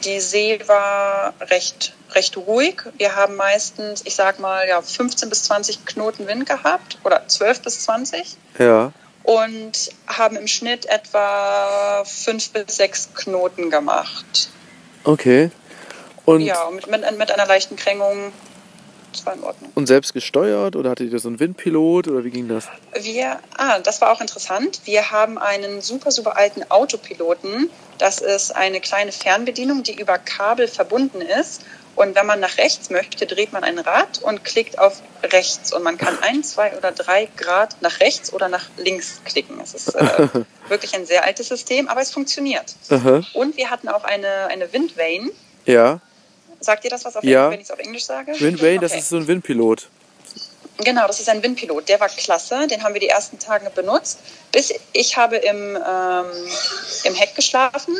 [0.03, 2.81] die See war recht, recht ruhig.
[2.97, 7.61] Wir haben meistens, ich sag mal, ja, 15 bis 20 Knoten Wind gehabt oder 12
[7.61, 8.91] bis 20 Ja.
[9.23, 14.49] und haben im Schnitt etwa 5 bis 6 Knoten gemacht.
[15.03, 15.51] Okay.
[16.25, 18.33] Und, Ja, mit, mit, mit einer leichten Kränkung.
[19.17, 19.71] Das war in Ordnung.
[19.73, 22.67] und selbst gesteuert oder hattet ihr so einen Windpilot oder wie ging das?
[23.01, 24.81] Wir, ah, das war auch interessant.
[24.85, 27.69] Wir haben einen super, super alten Autopiloten.
[27.97, 31.63] Das ist eine kleine Fernbedienung, die über Kabel verbunden ist.
[31.95, 35.73] Und wenn man nach rechts möchte, dreht man ein Rad und klickt auf rechts.
[35.73, 39.59] Und man kann ein, zwei oder drei Grad nach rechts oder nach links klicken.
[39.63, 40.27] Es ist äh,
[40.69, 42.75] wirklich ein sehr altes System, aber es funktioniert.
[42.91, 43.23] Aha.
[43.33, 45.31] Und wir hatten auch eine, eine Windvane.
[45.65, 45.99] Ja.
[46.59, 47.51] Sagt ihr das was, auf Ja.
[47.51, 48.39] Englisch, wenn ich es auf Englisch sage?
[48.39, 48.99] Windway, das Okay.
[49.01, 49.89] ist so ein Windpilot.
[50.79, 51.89] Genau, das ist ein Windpilot.
[51.89, 52.67] Der war klasse.
[52.67, 54.19] Den haben wir die ersten Tage benutzt.
[54.51, 56.25] Bis ich habe im, ähm,
[57.03, 57.95] im Heck geschlafen.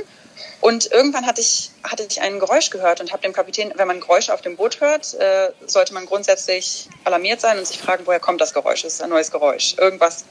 [0.62, 4.00] Und irgendwann hatte ich, hatte ich ein Geräusch gehört und habe dem Kapitän, wenn man
[4.00, 8.20] Geräusche auf dem Boot hört, äh, sollte man grundsätzlich alarmiert sein und sich fragen, woher
[8.20, 8.84] kommt das Geräusch?
[8.84, 9.76] Es ist ein neues Geräusch.
[9.78, 10.26] Irgendwas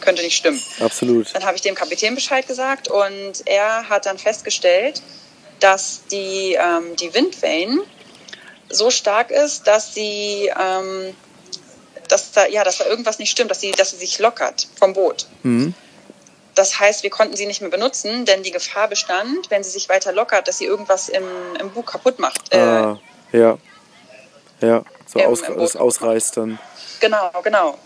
[0.00, 0.62] könnte nicht stimmen.
[0.80, 1.34] Absolut.
[1.34, 5.02] Dann habe ich dem Kapitän Bescheid gesagt und er hat dann festgestellt,
[5.60, 7.80] dass die, ähm, die Windwellen
[8.68, 11.14] so stark ist, dass sie, ähm,
[12.08, 14.92] dass da, ja, dass da irgendwas nicht stimmt, dass sie, dass sie sich lockert vom
[14.92, 15.26] Boot.
[15.42, 15.74] Mhm.
[16.54, 19.88] Das heißt, wir konnten sie nicht mehr benutzen, denn die Gefahr bestand, wenn sie sich
[19.88, 21.24] weiter lockert, dass sie irgendwas im,
[21.60, 22.52] im Bug kaputt macht.
[22.52, 22.98] Äh, Ah,
[23.32, 23.58] ja.
[24.60, 26.58] Ja, so Im- aus, im das ausreißt dann.
[27.00, 27.78] Genau, genau.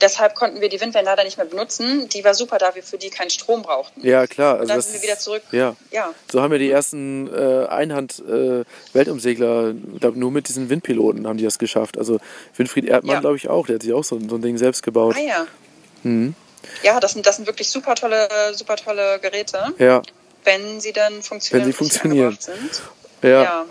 [0.00, 2.08] Deshalb konnten wir die Windwellen leider nicht mehr benutzen.
[2.08, 4.06] Die war super, da wir für die keinen Strom brauchten.
[4.06, 4.52] Ja, klar.
[4.54, 5.42] Also Und dann sind wir wieder zurück.
[5.52, 5.76] Ja.
[5.90, 11.44] Ja, So haben ja die ersten äh, Einhand-Weltumsegler, glaube nur mit diesen Windpiloten haben die
[11.44, 11.98] das geschafft.
[11.98, 12.18] Also
[12.56, 13.20] Winfried Erdmann, Ja.
[13.20, 13.66] glaube ich, auch.
[13.66, 15.16] Der hat sich auch so, so ein Ding selbst gebaut.
[15.18, 15.46] Ah ja.
[16.02, 16.34] Mhm.
[16.82, 20.02] Ja, das sind, das sind wirklich super tolle, super tolle Geräte, Ja,
[20.44, 21.66] wenn sie dann funktionieren.
[21.66, 22.38] Wenn sie funktionieren.
[23.22, 23.64] ja, Ja.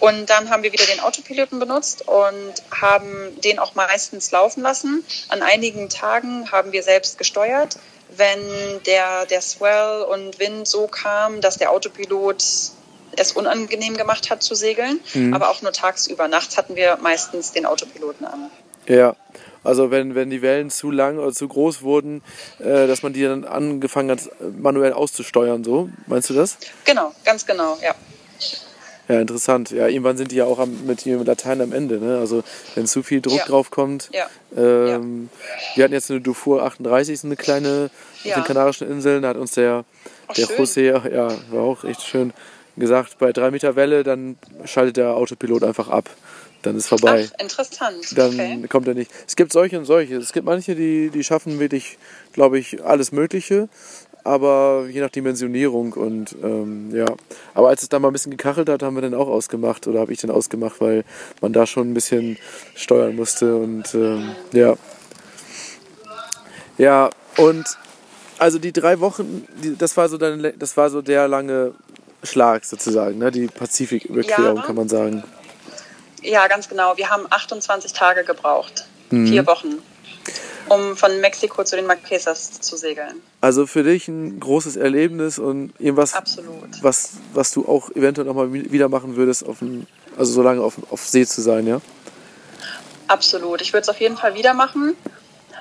[0.00, 5.04] Und dann haben wir wieder den Autopiloten benutzt und haben den auch meistens laufen lassen.
[5.28, 7.78] An einigen Tagen haben wir selbst gesteuert.
[8.16, 8.38] Wenn
[8.86, 12.44] der, der Swell und Wind so kam, dass der Autopilot
[13.16, 15.32] es unangenehm gemacht hat zu segeln, Mhm.
[15.34, 16.26] aber auch nur tagsüber.
[16.28, 18.50] Nachts hatten wir meistens den Autopiloten an.
[18.86, 19.14] ja.
[19.62, 22.22] Also wenn, wenn die Wellen zu lang oder zu groß wurden,
[22.58, 24.20] äh, dass man die dann angefangen hat,
[24.58, 25.88] manuell auszusteuern, so.
[26.06, 26.58] Meinst du das?
[26.84, 27.94] Genau, ganz genau, ja.
[29.08, 29.70] Ja, interessant.
[29.70, 31.98] Ja, irgendwann sind die ja auch am, mit dem Latein am Ende.
[31.98, 32.18] Ne?
[32.18, 32.42] Also
[32.74, 33.44] wenn zu viel Druck Ja.
[33.44, 34.10] drauf kommt.
[34.12, 34.26] Ja.
[34.56, 35.28] Ähm,
[35.74, 38.36] Wir hatten jetzt eine Dufour 38, so eine kleine auf Ja.
[38.36, 39.22] den Kanarischen Inseln.
[39.22, 39.84] Da hat uns der,
[40.28, 40.56] Ach, der schön.
[40.56, 42.32] José, ja, war auch echt schön,
[42.76, 46.08] gesagt, bei drei Meter Welle, dann schaltet der Autopilot einfach ab.
[46.62, 47.28] Dann ist vorbei.
[47.36, 48.16] Ach, interessant.
[48.16, 48.64] Dann okay.
[48.70, 49.10] kommt er nicht.
[49.28, 50.16] Es gibt solche und solche.
[50.16, 51.98] Es gibt manche, die, die schaffen wirklich,
[52.32, 53.68] glaube ich, alles Mögliche.
[54.24, 57.04] Aber je nach Dimensionierung und ähm, ja.
[57.52, 60.00] Aber als es dann mal ein bisschen gekachelt hat, haben wir dann auch ausgemacht oder
[60.00, 61.04] habe ich dann ausgemacht, weil
[61.42, 62.38] man da schon ein bisschen
[62.74, 64.74] steuern musste und ähm, ja.
[66.78, 67.64] Ja, und
[68.38, 71.72] also die drei Wochen, die, das war so dann, das war so der lange
[72.22, 73.30] Schlag sozusagen, ne?
[73.30, 74.62] Die Pazifiküberquerung Ja.
[74.62, 75.22] kann man sagen.
[76.22, 76.96] Ja, ganz genau.
[76.96, 78.86] Wir haben 28 Tage gebraucht.
[79.10, 79.26] Mhm.
[79.26, 79.78] Vier Wochen.
[80.68, 83.20] Um von Mexiko zu den Marquesas zu segeln.
[83.40, 86.82] Also für dich ein großes Erlebnis und irgendwas, Absolut.
[86.82, 89.86] was, was du auch eventuell nochmal wieder machen würdest, auf dem,
[90.16, 91.80] also so lange auf, auf See zu sein, ja?
[93.08, 93.60] Absolut.
[93.60, 94.96] Ich würde es auf jeden Fall wieder machen.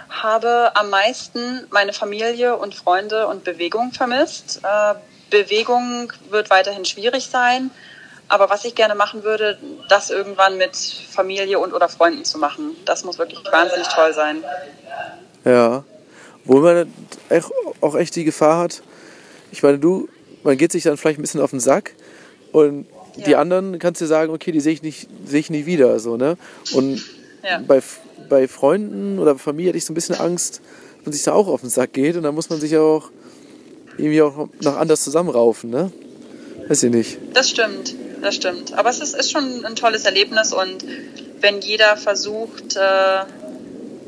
[0.09, 4.61] Habe am meisten meine Familie und Freunde und Bewegung vermisst.
[4.63, 4.95] Äh,
[5.29, 7.71] Bewegung wird weiterhin schwierig sein.
[8.33, 9.59] Aber was ich gerne machen würde,
[9.89, 12.71] das irgendwann mit Familie und oder Freunden zu machen.
[12.83, 14.43] Das muss wirklich wahnsinnig toll sein.
[15.45, 15.83] Ja.
[16.43, 16.91] Wo man
[17.81, 18.81] auch echt die Gefahr hat,
[19.51, 20.09] ich meine, du,
[20.43, 21.93] man geht sich dann vielleicht ein bisschen auf den Sack
[22.51, 23.39] und die Ja.
[23.39, 26.35] anderen kannst du sagen, okay, die sehe ich nicht, sehe ich nie wieder, so, ne?
[26.73, 27.05] Und
[27.43, 27.59] Ja.
[27.67, 27.83] bei,
[28.29, 30.61] bei Freunden oder Familie hätte ich so ein bisschen Angst,
[30.95, 32.81] wenn man sich da auch auf den Sack geht und dann muss man sich ja
[32.81, 33.11] auch
[33.97, 35.91] irgendwie auch noch anders zusammenraufen, ne?
[36.67, 37.19] Weiß ich nicht.
[37.33, 38.73] Das stimmt, das stimmt.
[38.73, 40.83] Aber es ist, ist schon ein tolles Erlebnis und
[41.41, 42.79] wenn jeder versucht, äh,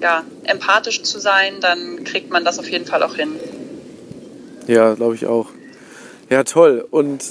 [0.01, 3.39] ja, empathisch zu sein, dann kriegt man das auf jeden Fall auch hin.
[4.68, 5.47] Ja, glaube ich auch.
[6.30, 6.86] Ja, toll.
[6.89, 7.24] Und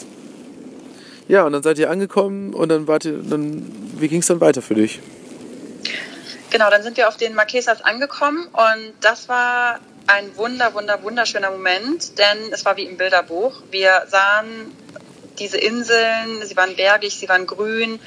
[1.27, 3.65] ja, und dann seid ihr angekommen und dann wart ihr, dann,
[3.97, 5.01] wie ging es dann weiter für dich?
[6.51, 11.51] Genau, dann sind wir auf den Marquesas angekommen und das war ein wunder, wunder, wunderschöner
[11.51, 13.63] Moment, denn es war wie im Bilderbuch.
[13.71, 14.71] Wir sahen
[15.39, 18.01] diese Inseln, sie waren bergig, sie waren grün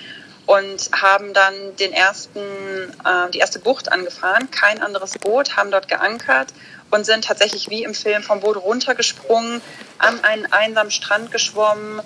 [0.45, 5.87] und haben dann den ersten, äh, die erste Bucht angefahren, kein anderes Boot, haben dort
[5.87, 6.49] geankert
[6.89, 9.61] und sind tatsächlich wie im Film vom Boot runtergesprungen,
[9.97, 12.01] an einen einsamen Strand geschwommen,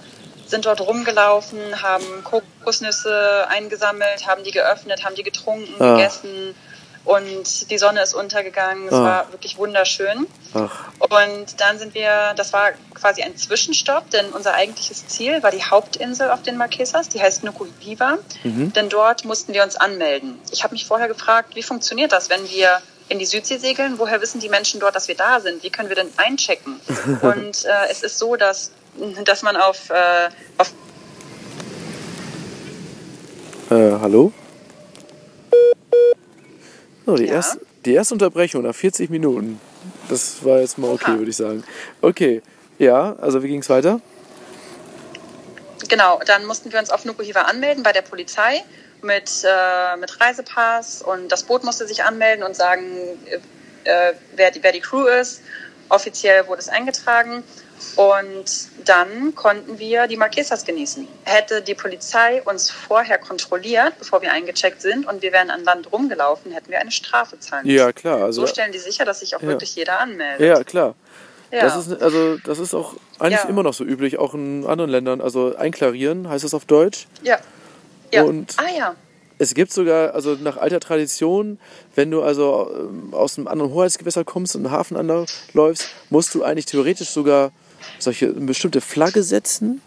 [0.47, 5.95] sind dort rumgelaufen, haben Kokosnüsse eingesammelt, haben die geöffnet, haben die getrunken, Ah.
[5.95, 6.55] gegessen
[7.05, 8.87] und die Sonne ist untergegangen.
[8.87, 9.03] Es Ah.
[9.03, 10.27] war wirklich wunderschön.
[10.53, 15.51] Ach, Und dann sind wir, das war quasi ein Zwischenstopp, denn unser eigentliches Ziel war
[15.51, 18.17] die Hauptinsel auf den Marquesas, die heißt Nukuhiva.
[18.43, 20.39] Denn dort mussten wir uns anmelden.
[20.51, 23.97] Ich habe mich vorher gefragt, wie funktioniert das, wenn wir in die Südsee segeln?
[23.97, 25.63] Woher wissen die Menschen dort, dass wir da sind?
[25.63, 26.79] Wie können wir denn einchecken?
[27.21, 28.71] Und äh, es ist so, dass,
[29.25, 30.71] dass man auf, äh, auf
[33.71, 34.31] äh, hallo?
[37.11, 37.33] So, die, Ja?
[37.33, 39.59] erste, die erste Unterbrechung nach 40 Minuten.
[40.07, 41.17] Das war jetzt mal okay, Oha.
[41.17, 41.61] würde ich sagen.
[42.01, 42.41] Okay,
[42.79, 43.99] ja, also wie ging es weiter?
[45.89, 48.63] Genau, dann mussten wir uns auf Nukuhiva anmelden bei der Polizei
[49.01, 52.95] mit, äh, mit Reisepass und das Boot musste sich anmelden und sagen,
[53.83, 55.41] äh, wer, die, wer die Crew ist.
[55.89, 57.43] Offiziell wurde es eingetragen
[57.95, 58.45] und
[58.85, 61.07] dann konnten wir die Marquesas genießen.
[61.23, 65.91] Hätte die Polizei uns vorher kontrolliert, bevor wir eingecheckt sind und wir wären an Land
[65.91, 67.77] rumgelaufen, hätten wir eine Strafe zahlen müssen.
[67.77, 68.23] Ja, klar.
[68.23, 69.47] Also, so stellen die sicher, dass sich auch Ja.
[69.49, 70.39] wirklich jeder anmeldet.
[70.47, 70.95] ja, klar.
[71.51, 71.61] Ja.
[71.63, 73.49] Das ist, also, das ist auch eigentlich Ja.
[73.49, 75.19] immer noch so üblich, auch in anderen Ländern.
[75.19, 77.07] Also einklarieren heißt das auf Deutsch.
[77.23, 77.37] ja.
[78.11, 78.23] ja.
[78.23, 78.95] Und- ah ja.
[79.37, 81.57] Es gibt sogar, also nach alter Tradition,
[81.95, 86.43] wenn du also ähm, aus einem anderen Hoheitsgewässer kommst und einen Hafen anläufst, musst du
[86.43, 87.51] eigentlich theoretisch sogar
[87.99, 89.81] solche eine bestimmte Flagge setzen,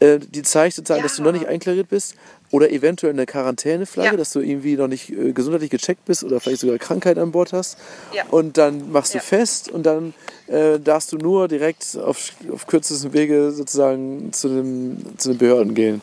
[0.00, 2.14] äh, die zeigt sozusagen, dass du noch nicht einklariert bist.
[2.52, 4.16] Oder eventuell eine Quarantäneflagge, Ja.
[4.16, 7.52] dass du irgendwie noch nicht äh, gesundheitlich gecheckt bist oder vielleicht sogar Krankheit an Bord
[7.52, 7.76] hast.
[8.14, 8.22] Ja.
[8.30, 9.24] Und dann machst du Ja.
[9.24, 10.14] fest und dann
[10.46, 15.74] äh, darfst du nur direkt auf, auf kürzesten Wege sozusagen zu, dem, zu den Behörden
[15.74, 16.02] gehen.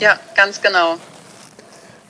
[0.00, 0.96] Ja, ganz genau.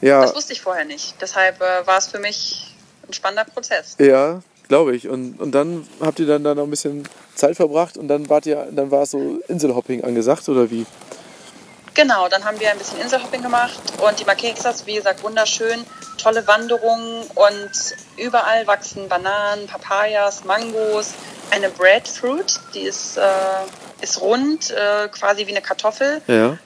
[0.01, 0.23] Ja.
[0.23, 1.15] Das wusste ich vorher nicht.
[1.21, 2.75] Deshalb äh, war es für mich
[3.07, 3.97] ein spannender Prozess.
[3.99, 5.09] Ja, glaube ich.
[5.09, 8.47] Und, und dann habt ihr dann da noch ein bisschen Zeit verbracht und dann wart
[8.47, 10.87] ihr, dann war es so Inselhopping angesagt oder wie?
[11.95, 15.85] Genau, dann haben wir ein bisschen Inselhopping gemacht und die Marquesas, wie gesagt, wunderschön.
[16.17, 17.71] Tolle Wanderungen und
[18.17, 21.13] überall wachsen Bananen, Papayas, Mangos.
[21.51, 23.23] Eine Breadfruit, die ist, äh,
[24.01, 26.23] ist rund, äh, quasi wie eine Kartoffel.
[26.27, 26.57] Ja.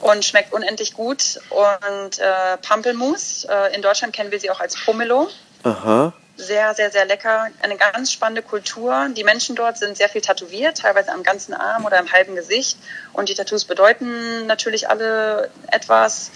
[0.00, 1.38] und schmeckt unendlich gut.
[1.50, 5.28] Und äh, Pampelmus, äh, in Deutschland kennen wir sie auch als Pomelo.
[5.62, 6.12] Aha.
[6.42, 7.48] Sehr, sehr, sehr lecker.
[7.62, 9.08] Eine ganz spannende Kultur.
[9.16, 12.78] Die Menschen dort sind sehr viel tätowiert, teilweise am ganzen Arm oder im halben Gesicht.
[13.12, 16.32] Und die Tattoos bedeuten natürlich alle etwas.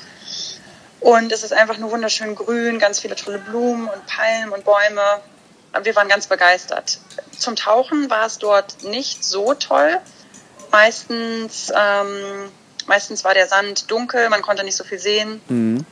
[1.00, 5.02] Und es ist einfach nur wunderschön grün, ganz viele tolle Blumen und Palmen und Bäume.
[5.82, 7.00] Wir waren ganz begeistert.
[7.36, 9.98] Zum Tauchen war es dort nicht so toll.
[10.70, 12.50] Meistens, ähm,
[12.86, 15.40] meistens war der Sand dunkel, man konnte nicht so viel sehen.
[15.48, 15.84] Mhm.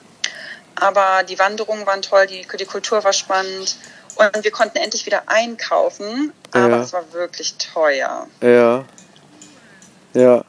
[0.76, 3.76] Aber die Wanderungen waren toll, die, die Kultur war spannend.
[4.16, 6.80] Und wir konnten endlich wieder einkaufen, aber Ja.
[6.82, 8.26] es war wirklich teuer.
[8.40, 8.84] Ja.
[10.12, 10.44] Ja.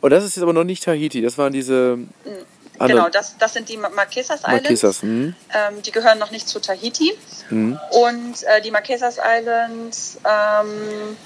[0.00, 1.22] Und das ist jetzt aber noch nicht Tahiti.
[1.22, 2.44] Das waren diese Genau,
[2.78, 4.62] anderen das, das sind die Ma- Marquesas Islands.
[4.62, 5.02] Marquesas.
[5.02, 5.34] Hm?
[5.52, 7.12] Ähm, die gehören noch nicht zu Tahiti.
[7.50, 7.78] Mhm.
[7.90, 11.16] Und äh, die Marquesas Islands, ähm,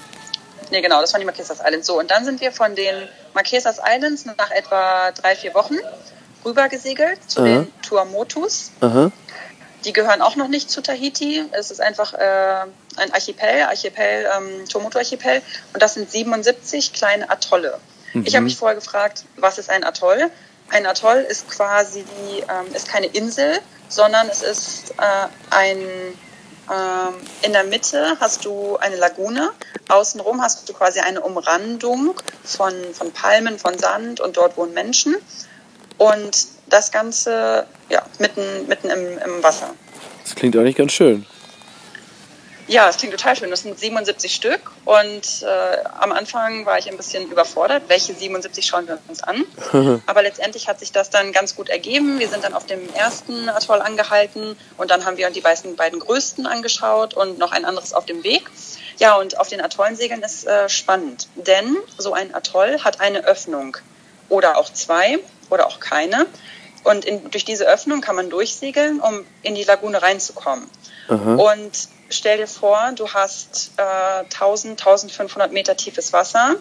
[0.71, 1.87] nee, genau, das waren die Marquesas Islands.
[1.87, 5.75] So, und dann sind wir von den Marquesas Islands nach etwa drei, vier Wochen
[6.43, 7.45] rübergesegelt zu Aha.
[7.47, 8.71] den Tuamotus.
[8.81, 9.11] Aha.
[9.85, 11.45] Die gehören auch noch nicht zu Tahiti.
[11.51, 12.65] Es ist einfach äh,
[12.97, 15.41] ein Archipel, Archipel, ähm, Tuamotu-Archipel.
[15.73, 17.79] Und das sind 77 kleine Atolle.
[18.23, 20.31] Ich habe mich vorher gefragt, was ist ein Atoll?
[20.69, 23.59] Ein Atoll ist quasi, ähm, ist keine Insel,
[23.89, 29.51] sondern es ist äh, ein, ähm, in der Mitte hast du eine Lagune,
[29.89, 35.15] außenrum hast du quasi eine Umrandung von, von Palmen, von Sand und dort wohnen Menschen.
[35.97, 39.69] Und das Ganze ja, mitten, mitten im, im Wasser.
[40.23, 41.25] Das klingt eigentlich ganz schön.
[42.67, 43.51] Ja, es klingt total schön.
[43.51, 48.65] Das sind 77 Stück und äh, am Anfang war ich ein bisschen überfordert, welche 77
[48.65, 49.45] schauen wir uns an.
[50.07, 52.17] Aber letztendlich hat sich das dann ganz gut ergeben.
[52.17, 55.99] Wir sind dann auf dem ersten Atoll angehalten und dann haben wir die beiden, beiden
[55.99, 58.49] größten angeschaut und noch ein anderes auf dem Weg.
[58.97, 63.25] Ja, und auf den Atollen segeln ist äh, spannend, denn so ein Atoll hat eine
[63.25, 63.77] Öffnung
[64.29, 65.19] oder auch zwei
[65.49, 66.25] oder auch keine.
[66.83, 70.69] Und in, durch diese Öffnung kann man durchsegeln, um in die Lagune reinzukommen.
[71.37, 71.71] Und
[72.09, 76.55] stell dir vor, du hast äh, 1000, 1500 Meter tiefes Wasser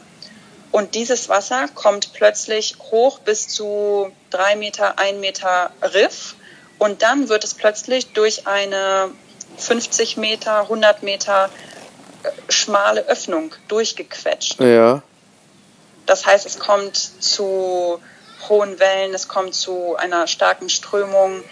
[0.70, 6.34] und dieses Wasser kommt plötzlich hoch bis zu drei Meter, ein Meter Riff
[6.78, 9.10] und dann wird es plötzlich durch eine
[9.56, 11.48] 50 Meter, 100 Meter
[12.22, 14.60] äh, schmale Öffnung durchgequetscht.
[14.60, 15.02] Ja.
[16.06, 18.00] Das heißt, es kommt zu
[18.48, 21.42] hohen Wellen, es kommt zu einer starken Strömung.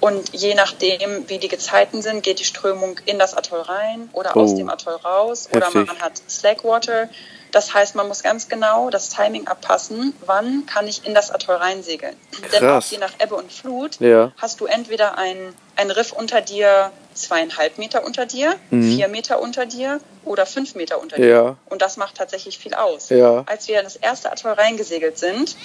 [0.00, 4.36] Und je nachdem, wie die Gezeiten sind, geht die Strömung in das Atoll rein oder
[4.36, 4.56] aus Oh.
[4.56, 5.48] dem Atoll raus.
[5.52, 5.86] Oder Heftig.
[5.88, 7.08] man hat Slackwater.
[7.50, 11.56] Das heißt, man muss ganz genau das Timing abpassen, wann kann ich in das Atoll
[11.56, 12.14] reinsegeln.
[12.52, 12.90] Denn auch Krass.
[12.90, 14.32] je nach Ebbe und Flut Ja.
[14.36, 19.66] hast du entweder ein, ein Riff unter dir, zweieinhalb Meter unter dir, vier Meter unter
[19.66, 21.24] dir oder fünf Meter unter dir.
[21.24, 21.30] Mhm.
[21.48, 21.56] Ja.
[21.70, 23.08] Und das macht tatsächlich viel aus.
[23.08, 23.42] Ja.
[23.46, 25.56] Als wir in das erste Atoll reingesegelt sind,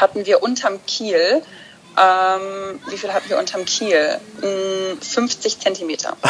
[0.00, 1.42] hatten wir unterm Kiel,
[1.96, 4.18] ähm, wie viel hatten wir unterm Kiel?
[4.40, 6.16] Mm, 50 Zentimeter.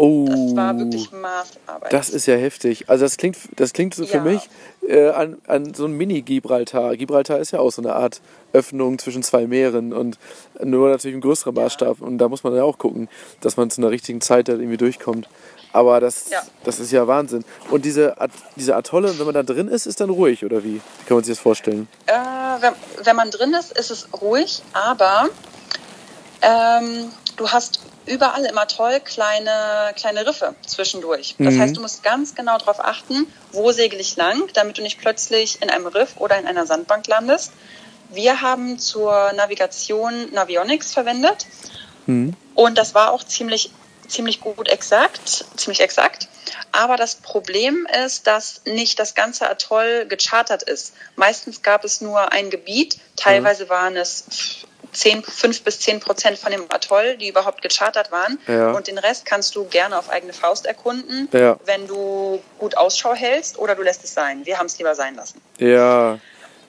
[0.00, 0.26] Oh.
[0.28, 1.92] Das war wirklich Maßarbeit.
[1.92, 2.88] Das ist ja heftig.
[2.88, 4.22] Also das klingt, das klingt so für Ja.
[4.22, 4.48] mich
[4.86, 6.96] äh, an, an so ein Mini-Gibraltar.
[6.96, 8.20] Gibraltar ist ja auch so eine Art
[8.52, 10.16] Öffnung zwischen zwei Meeren und
[10.62, 12.00] nur natürlich ein größerer Maßstab.
[12.00, 13.08] Und da muss man ja auch gucken,
[13.40, 15.28] dass man zu einer richtigen Zeit da irgendwie durchkommt.
[15.72, 16.42] Aber das, Ja.
[16.64, 17.44] das ist ja Wahnsinn.
[17.70, 18.14] Und diese,
[18.56, 20.76] diese Atolle, wenn man da drin ist, ist dann ruhig, oder wie?
[20.76, 21.88] Wie kann man sich das vorstellen?
[22.06, 22.12] Äh,
[22.60, 22.72] wenn,
[23.04, 25.28] wenn man drin ist, ist es ruhig, aber
[26.42, 31.34] ähm, du hast überall im Atoll kleine, kleine Riffe zwischendurch.
[31.38, 34.98] Das heißt, du musst ganz genau darauf achten, wo segel ich lang, damit du nicht
[34.98, 37.52] plötzlich in einem Riff oder in einer Sandbank landest.
[38.10, 41.46] Wir haben zur Navigation Navionics verwendet
[42.54, 43.70] und das war auch ziemlich,
[44.08, 46.28] ziemlich gut exakt, ziemlich exakt.
[46.72, 50.94] Aber das Problem ist, dass nicht das ganze Atoll gechartert ist.
[51.16, 56.50] Meistens gab es nur ein Gebiet, teilweise waren es 10, 5 bis 10 Prozent von
[56.50, 58.38] dem Atoll, die überhaupt gechartert waren.
[58.46, 58.72] Ja.
[58.72, 61.58] Und den Rest kannst du gerne auf eigene Faust erkunden, Ja.
[61.64, 64.46] wenn du gut Ausschau hältst oder du lässt es sein.
[64.46, 65.40] Wir haben es lieber sein lassen.
[65.58, 66.18] Ja,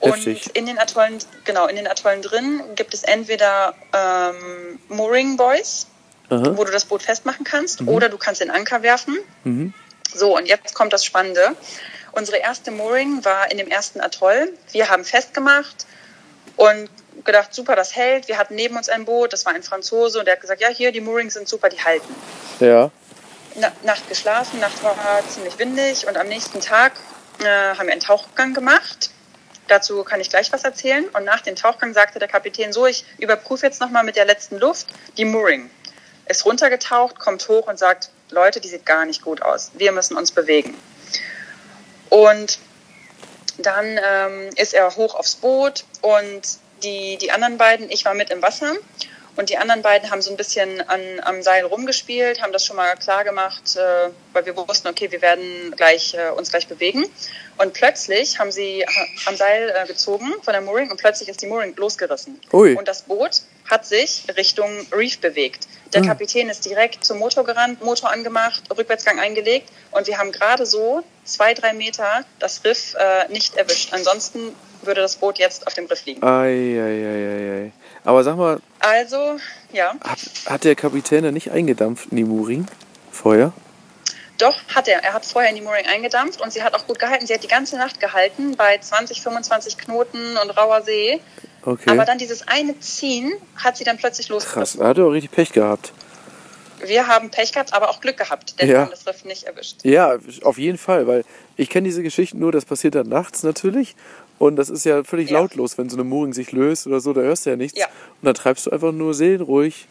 [0.02, 0.48] heftig.
[0.48, 5.88] Und in den Atollen, genau, in den Atollen drin gibt es entweder ähm, Mooring Boys,
[6.30, 6.56] Aha.
[6.56, 9.18] wo du das Boot festmachen kannst, oder du kannst den Anker werfen.
[9.44, 9.74] Mhm.
[10.14, 11.56] So, und jetzt kommt das Spannende.
[12.12, 14.52] Unsere erste Mooring war in dem ersten Atoll.
[14.72, 15.86] Wir haben festgemacht
[16.56, 16.90] und
[17.26, 18.28] gedacht, super, das hält.
[18.28, 20.70] Wir hatten neben uns ein Boot, das war ein Franzose und der hat gesagt, ja,
[20.70, 22.14] hier, die Moorings sind super, die halten.
[22.60, 22.92] Ja.
[23.56, 26.94] Na, Nacht geschlafen, Nacht war ziemlich windig und am nächsten Tag
[27.40, 29.12] äh, haben wir einen Tauchgang gemacht.
[29.68, 31.06] Dazu kann ich gleich was erzählen.
[31.10, 34.58] Und nach dem Tauchgang sagte der Kapitän so, ich überprüfe jetzt nochmal mit der letzten
[34.58, 35.70] Luft die Mooring.
[36.30, 39.72] Ist runtergetaucht, kommt hoch und sagt, Leute, die sieht gar nicht gut aus.
[39.74, 40.74] Wir müssen uns bewegen.
[42.10, 42.60] Und
[43.62, 46.42] Dann ähm, ist er hoch aufs Boot und
[46.84, 48.74] die, die anderen beiden, ich war mit im Wasser
[49.36, 52.78] und die anderen beiden haben so ein bisschen an, am Seil rumgespielt, haben das schon
[52.78, 57.06] mal klar gemacht, äh, weil wir wussten, okay, wir werden gleich, äh, uns gleich bewegen.
[57.58, 58.86] Und plötzlich haben sie
[59.26, 62.40] am Seil äh, gezogen von der Mooring und plötzlich ist die Mooring losgerissen.
[62.54, 62.76] Ui.
[62.76, 65.68] Und das Boot hat sich Richtung Reef bewegt.
[65.94, 66.08] Der Hm.
[66.08, 71.04] Kapitän ist direkt zum Motor gerannt, Motor angemacht, Rückwärtsgang eingelegt und wir haben gerade so
[71.24, 73.94] zwei, drei Meter das Riff äh, nicht erwischt.
[73.94, 76.24] Ansonsten würde das Boot jetzt auf dem Riff liegen.
[76.24, 77.72] Ei, ei, ei, ei.
[78.06, 79.38] Aber sag mal, Also,
[79.74, 82.68] ja, hat, hat der Kapitän da nicht eingedampft in die Mooring
[83.12, 83.52] vorher?
[84.38, 85.04] doch hat er.
[85.04, 87.28] Er hat vorher in die Mooring eingedampft und sie hat auch gut gehalten.
[87.28, 91.20] Sie hat die ganze Nacht gehalten bei 20, 25 Knoten und rauer See.
[91.64, 91.90] Okay.
[91.90, 94.80] Aber dann dieses eine Ziehen hat sie dann plötzlich Krass, losgerissen.
[94.82, 95.92] da hat er auch richtig Pech gehabt.
[96.86, 98.74] Wir haben Pech gehabt, aber auch Glück gehabt, denn Ja.
[98.76, 99.80] wir haben das Riff nicht erwischt.
[99.84, 101.26] Ja, auf jeden Fall, weil
[101.58, 103.96] ich kenne diese Geschichten nur, das passiert dann nachts natürlich.
[104.38, 105.40] Und das ist ja völlig Ja.
[105.40, 107.78] lautlos, wenn so eine Mooring sich löst oder so, da hörst du ja nichts.
[107.78, 107.88] Ja.
[107.88, 109.88] Und dann treibst du einfach nur seelenruhig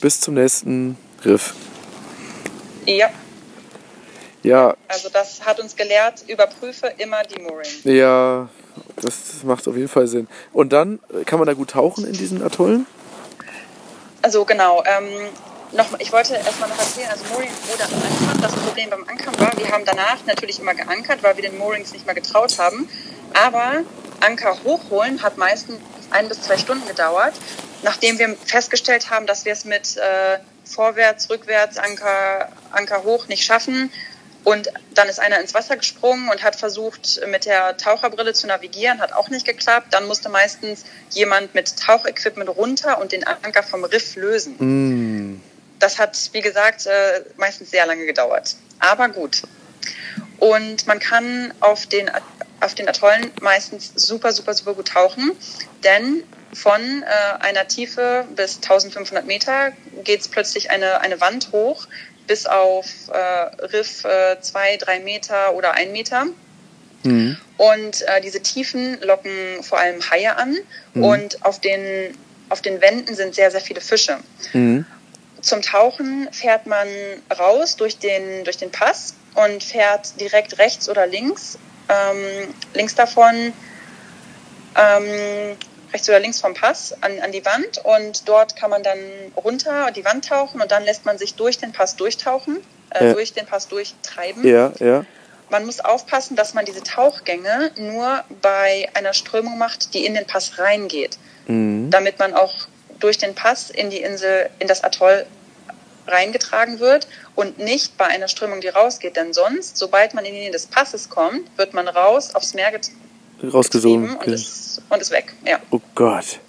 [0.00, 1.54] bis zum nächsten Riff.
[2.86, 3.10] Ja,
[4.44, 7.68] Ja, also das hat uns gelehrt, überprüfe immer die Mooring.
[7.82, 8.48] ja,
[8.96, 10.28] das macht auf jeden Fall Sinn.
[10.52, 12.86] Und dann kann man da gut tauchen in diesen Atollen?
[14.22, 15.08] Also genau, ähm,
[15.72, 18.40] noch, ich wollte erstmal noch erzählen, also Mooring oder Ankern.
[18.40, 21.92] Das Problem beim Ankern war, wir haben danach natürlich immer geankert, weil wir den Moorings
[21.92, 22.88] nicht mehr getraut haben.
[23.34, 23.84] Aber
[24.20, 25.78] Anker hochholen hat meistens
[26.10, 27.34] ein bis zwei Stunden gedauert,
[27.82, 33.44] nachdem wir festgestellt haben, dass wir es mit äh, vorwärts, rückwärts, Anker, Anker hoch nicht
[33.44, 33.92] schaffen.
[34.44, 39.00] Und dann ist einer ins Wasser gesprungen und hat versucht, mit der Taucherbrille zu navigieren,
[39.00, 39.88] hat auch nicht geklappt.
[39.90, 44.56] Dann musste meistens jemand mit Tauchequipment runter und den Anker vom Riff lösen.
[44.58, 45.42] Mm.
[45.80, 48.56] Das hat, wie gesagt, äh, meistens sehr lange gedauert.
[48.80, 49.42] Aber gut.
[50.38, 52.10] Und man kann auf den,
[52.60, 55.32] auf den Atollen meistens super, super, super gut tauchen,
[55.84, 56.22] denn
[56.54, 59.72] von äh, einer Tiefe bis 1500 Meter
[60.04, 61.86] geht es plötzlich eine, eine Wand hoch
[62.28, 66.26] bis auf äh, Riff äh, zwei, drei Meter oder ein Meter.
[67.02, 67.36] Mhm.
[67.56, 70.56] Und äh, diese Tiefen locken vor allem Haie an
[70.94, 72.16] und auf den,
[72.48, 74.18] auf den Wänden sind sehr, sehr viele Fische.
[74.52, 74.86] Mhm.
[75.40, 76.88] Zum Tauchen fährt man
[77.36, 81.58] raus durch den, durch den Pass und fährt direkt rechts oder links.
[81.88, 83.52] Ähm, links davon,
[84.76, 85.56] ähm,
[85.92, 88.98] rechts oder links vom Pass an, an die Wand und dort kann man dann
[89.36, 92.58] runter die Wand tauchen und dann lässt man sich durch den Pass durchtauchen,
[92.90, 93.12] äh, Ja.
[93.14, 94.46] durch den Pass durchtreiben.
[94.46, 95.04] Ja, ja.
[95.50, 100.26] Man muss aufpassen, dass man diese Tauchgänge nur bei einer Strömung macht, die in den
[100.26, 101.90] Pass reingeht, Mhm.
[101.90, 102.52] damit man auch
[103.00, 105.24] durch den Pass in die Insel, in das Atoll
[106.06, 109.16] reingetragen wird und nicht bei einer Strömung, die rausgeht.
[109.16, 112.70] Denn sonst, sobald man in die Nähe des Passes kommt, wird man raus aufs Meer
[113.42, 114.16] Rausgesogen.
[114.16, 115.32] und ist, und ist weg.
[115.46, 115.58] Ja.
[115.70, 116.40] Oh Gott.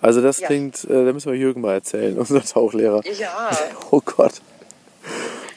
[0.00, 0.46] Also das Ja.
[0.48, 3.02] klingt, äh, da müssen wir Jürgen mal erzählen, unser Tauchlehrer.
[3.18, 3.50] Ja,
[3.90, 4.34] Oh Gott.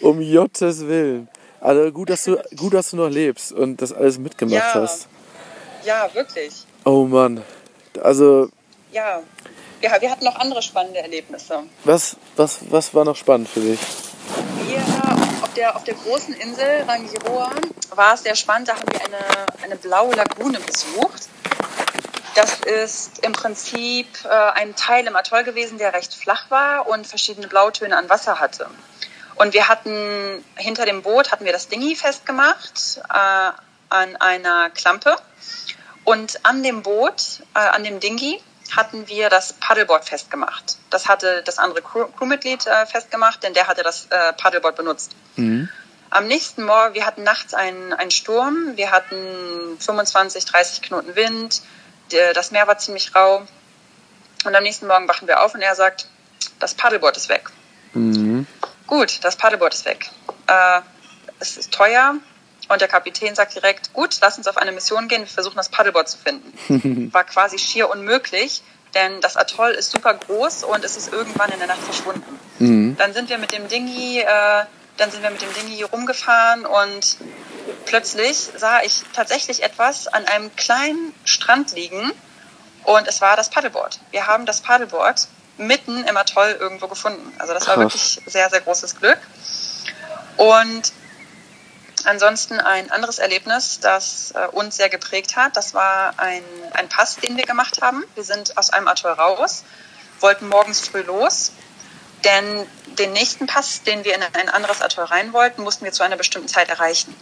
[0.01, 1.27] Um Jottes Willen.
[1.61, 4.81] Also gut, dass du, gut, dass du noch lebst und das alles mitgemacht Ja.
[4.81, 5.07] hast.
[5.85, 6.53] ja, wirklich.
[6.83, 7.41] Oh Mann.
[8.03, 8.49] Also,
[8.91, 9.21] Ja.
[9.81, 10.01] ja.
[10.01, 11.63] Wir hatten noch andere spannende Erlebnisse.
[11.83, 13.79] was, was, was war noch spannend für dich?
[13.79, 15.24] Auf
[15.55, 17.51] der, auf der großen Insel Rangiroa
[17.91, 18.67] war es sehr spannend.
[18.67, 21.29] Da haben wir eine, eine blaue Lagune besucht.
[22.35, 27.07] Das ist im Prinzip äh, ein Teil im Atoll gewesen, der recht flach war und
[27.07, 28.67] verschiedene Blautöne an Wasser hatte.
[29.35, 33.51] Und wir hatten hinter dem Boot hatten wir das Dingi festgemacht äh,
[33.89, 35.15] an einer Klampe.
[36.03, 38.41] Und an dem Boot, äh, an dem Dingi,
[38.75, 40.77] hatten wir das Paddleboard festgemacht.
[40.89, 45.15] Das hatte das andere Crew Crewmitglied äh, festgemacht, denn der hatte das äh, Paddleboard benutzt.
[45.35, 45.69] Mhm.
[46.09, 51.61] Am nächsten Morgen, wir hatten nachts einen, einen Sturm, wir hatten 25, 30 Knoten Wind,
[52.33, 53.45] das Meer war ziemlich rau.
[54.45, 56.07] Und am nächsten Morgen wachen wir auf und er sagt,
[56.59, 57.49] das Paddleboard ist weg.
[57.93, 58.45] Mhm.
[58.87, 60.09] Gut, das Paddleboard ist weg.
[60.47, 60.81] Äh,
[61.39, 62.15] es ist teuer
[62.69, 65.69] und der Kapitän sagt direkt, gut, lass uns auf eine Mission gehen, wir versuchen das
[65.69, 67.09] Paddleboard zu finden.
[67.13, 68.63] War quasi schier unmöglich,
[68.93, 72.39] denn das Atoll ist super groß und es ist irgendwann in der Nacht verschwunden.
[72.59, 72.95] Mhm.
[72.97, 74.63] Dann sind wir mit dem Dingi, äh,
[74.97, 77.17] dann sind wir mit dem Dingi rumgefahren und
[77.85, 82.11] plötzlich sah ich tatsächlich etwas an einem kleinen Strand liegen
[82.83, 83.99] und es war das Paddleboard.
[84.11, 87.33] Wir haben das Paddleboard mitten im Atoll irgendwo gefunden.
[87.37, 87.83] Also das war Krass.
[87.83, 89.19] wirklich sehr, sehr großes Glück.
[90.37, 90.91] Und
[92.07, 96.43] ansonsten ein anderes Erlebnis, das äh, uns sehr geprägt hat, das war ein,
[96.73, 98.03] ein Pass, den wir gemacht haben.
[98.15, 99.63] Wir sind aus einem Atoll raus,
[100.19, 101.51] wollten morgens früh los,
[102.23, 102.65] denn
[102.97, 106.17] den nächsten Pass, den wir in ein anderes Atoll rein wollten, mussten wir zu einer
[106.17, 107.15] bestimmten Zeit erreichen.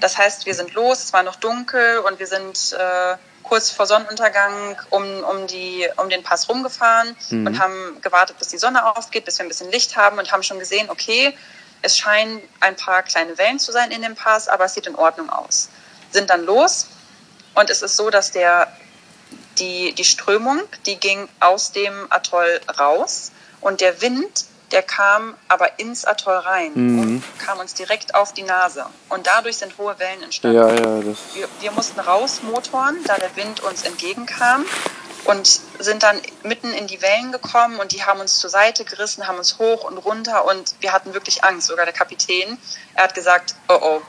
[0.00, 3.86] Das heißt, wir sind los, es war noch dunkel und wir sind äh, kurz vor
[3.86, 7.46] Sonnenuntergang um, um, die, um den Pass rumgefahren mhm.
[7.46, 10.42] und haben gewartet, bis die Sonne aufgeht, bis wir ein bisschen Licht haben und haben
[10.42, 11.36] schon gesehen, okay,
[11.82, 14.94] es scheinen ein paar kleine Wellen zu sein in dem Pass, aber es sieht in
[14.94, 15.68] Ordnung aus.
[16.10, 16.88] Sind dann los
[17.54, 18.72] und es ist so, dass der,
[19.58, 25.78] die, die Strömung, die ging aus dem Atoll raus und der Wind der kam aber
[25.78, 26.98] ins Atoll rein mhm.
[26.98, 28.86] und kam uns direkt auf die Nase.
[29.10, 30.56] Und dadurch sind hohe Wellen entstanden.
[30.56, 34.64] Ja, ja, wir, wir mussten rausmotoren, da der Wind uns entgegenkam
[35.24, 39.26] und sind dann mitten in die Wellen gekommen und die haben uns zur Seite gerissen,
[39.26, 41.68] haben uns hoch und runter und wir hatten wirklich Angst.
[41.68, 42.58] Sogar der Kapitän,
[42.94, 44.02] er hat gesagt, oh oh,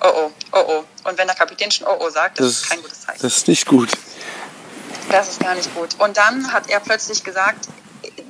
[0.00, 1.08] oh oh, oh oh.
[1.08, 3.22] Und wenn der Kapitän schon oh oh sagt, das, das ist kein gutes Zeichen.
[3.22, 3.90] Das ist nicht gut.
[5.10, 5.98] Das ist gar nicht gut.
[5.98, 7.68] Und dann hat er plötzlich gesagt,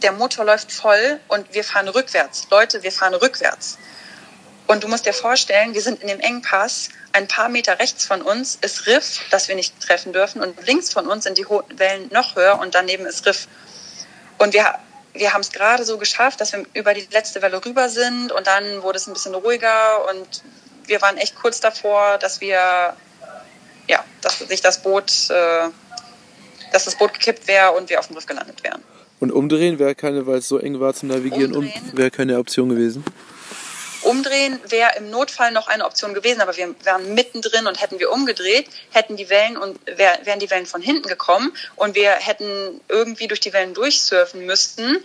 [0.02, 2.46] der Motor läuft voll und wir fahren rückwärts.
[2.50, 3.78] Leute, wir fahren rückwärts.
[4.68, 8.20] Und du musst dir vorstellen, wir sind in dem Engpass, ein paar Meter rechts von
[8.20, 12.08] uns ist Riff, das wir nicht treffen dürfen, und links von uns sind die Wellen
[12.12, 13.48] noch höher und daneben ist Riff.
[14.36, 14.74] Und wir,
[15.14, 18.46] wir haben es gerade so geschafft, dass wir über die letzte Welle rüber sind und
[18.46, 20.42] dann wurde es ein bisschen ruhiger und
[20.86, 22.94] wir waren echt kurz davor, dass wir,
[23.88, 25.68] ja, dass sich das Boot, äh,
[26.72, 28.82] dass das Boot gekippt wäre und wir auf dem Riff gelandet wären.
[29.18, 32.68] Und umdrehen wäre keine, weil es so eng war zum Navigieren, um, wäre keine Option
[32.68, 33.02] gewesen?
[34.02, 38.10] Umdrehen wäre im Notfall noch eine Option gewesen, aber wir wären mittendrin und hätten wir
[38.10, 42.80] umgedreht, hätten die Wellen und wär, wären die Wellen von hinten gekommen und wir hätten
[42.88, 44.98] irgendwie durch die Wellen durchsurfen müssten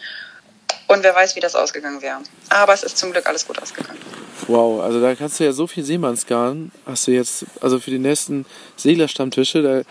[0.87, 2.19] und wer weiß, wie das ausgegangen wäre.
[2.49, 3.99] Aber es ist zum Glück alles gut ausgegangen.
[4.47, 7.99] Wow, also da kannst du ja so viel Seemannsgarn, hast du jetzt, also für die
[7.99, 9.81] nächsten Seglerstammtische, da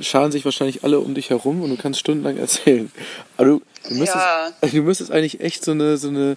[0.00, 2.90] scharen sich wahrscheinlich alle um dich herum und du kannst stundenlang erzählen.
[3.36, 4.68] Aber du, du, müsstest, ja.
[4.68, 6.36] du müsstest eigentlich echt so eine, so eine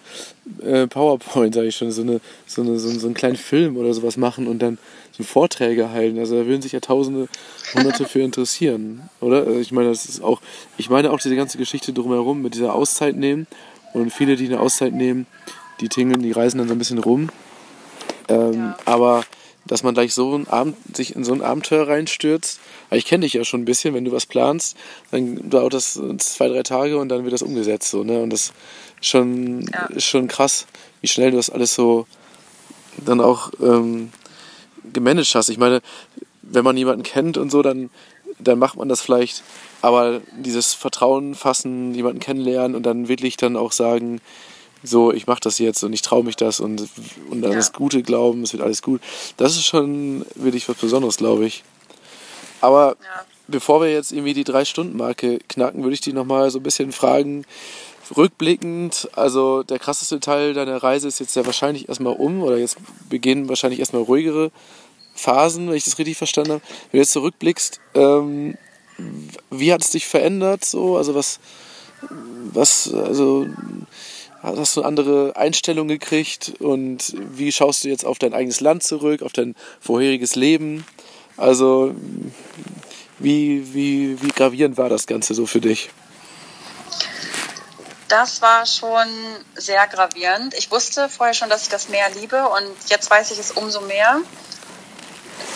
[0.62, 3.92] äh, PowerPoint, sage ich schon, so, eine, so, eine, so, so einen kleinen Film oder
[3.94, 4.78] sowas machen und dann
[5.12, 6.18] so Vorträge halten.
[6.18, 7.28] Also da würden sich ja Tausende,
[7.74, 9.46] Hunderte für interessieren, oder?
[9.46, 10.40] Also ich meine, das ist auch,
[10.76, 13.46] ich meine auch diese ganze Geschichte drumherum mit dieser Auszeit nehmen
[13.92, 15.26] und viele, die eine Auszeit nehmen,
[15.80, 17.30] die tingeln, die reisen dann so ein bisschen rum.
[18.28, 18.78] Ähm, ja.
[18.84, 19.24] Aber
[19.66, 22.60] dass man gleich so ein Abend, sich in so ein Abenteuer reinstürzt.
[22.90, 24.76] Ich kenne dich ja schon ein bisschen, wenn du was planst,
[25.10, 27.90] dann dauert das zwei, drei Tage und dann wird das umgesetzt.
[27.90, 28.22] So, ne?
[28.22, 28.52] Und das
[29.00, 29.86] ist schon, ja.
[29.86, 30.66] ist schon krass,
[31.00, 32.06] wie schnell du das alles so
[33.04, 34.10] dann auch ähm,
[34.92, 35.48] gemanagt hast.
[35.48, 35.80] Ich meine,
[36.42, 37.90] wenn man jemanden kennt und so, dann,
[38.38, 39.42] dann macht man das vielleicht.
[39.82, 44.20] Aber dieses Vertrauen fassen, jemanden kennenlernen und dann wirklich dann auch sagen,
[44.82, 46.88] so, ich mache das jetzt und ich traue mich das und,
[47.30, 47.56] und an ja.
[47.56, 49.00] das Gute glauben, es wird alles gut.
[49.36, 51.64] Das ist schon wirklich was Besonderes, glaube ich.
[52.60, 53.24] Aber ja.
[53.48, 57.44] bevor wir jetzt irgendwie die Drei-Stunden-Marke knacken, würde ich dich nochmal so ein bisschen fragen,
[58.16, 62.78] rückblickend, also der krasseste Teil deiner Reise ist jetzt ja wahrscheinlich erstmal um oder jetzt
[63.08, 64.50] beginnen wahrscheinlich erstmal ruhigere
[65.14, 66.62] Phasen, wenn ich das richtig verstanden habe.
[66.90, 68.56] Wenn du jetzt zurückblickst, ähm,
[69.50, 70.96] wie hat es dich verändert so?
[70.96, 71.40] Also was,
[72.52, 73.46] was, also
[74.42, 78.82] hast du eine andere Einstellung gekriegt und wie schaust du jetzt auf dein eigenes Land
[78.82, 80.86] zurück, auf dein vorheriges Leben?
[81.36, 81.94] Also
[83.18, 85.90] wie, wie, wie gravierend war das Ganze so für dich?
[88.08, 89.06] Das war schon
[89.54, 90.54] sehr gravierend.
[90.54, 93.82] Ich wusste vorher schon, dass ich das Meer liebe und jetzt weiß ich es umso
[93.82, 94.20] mehr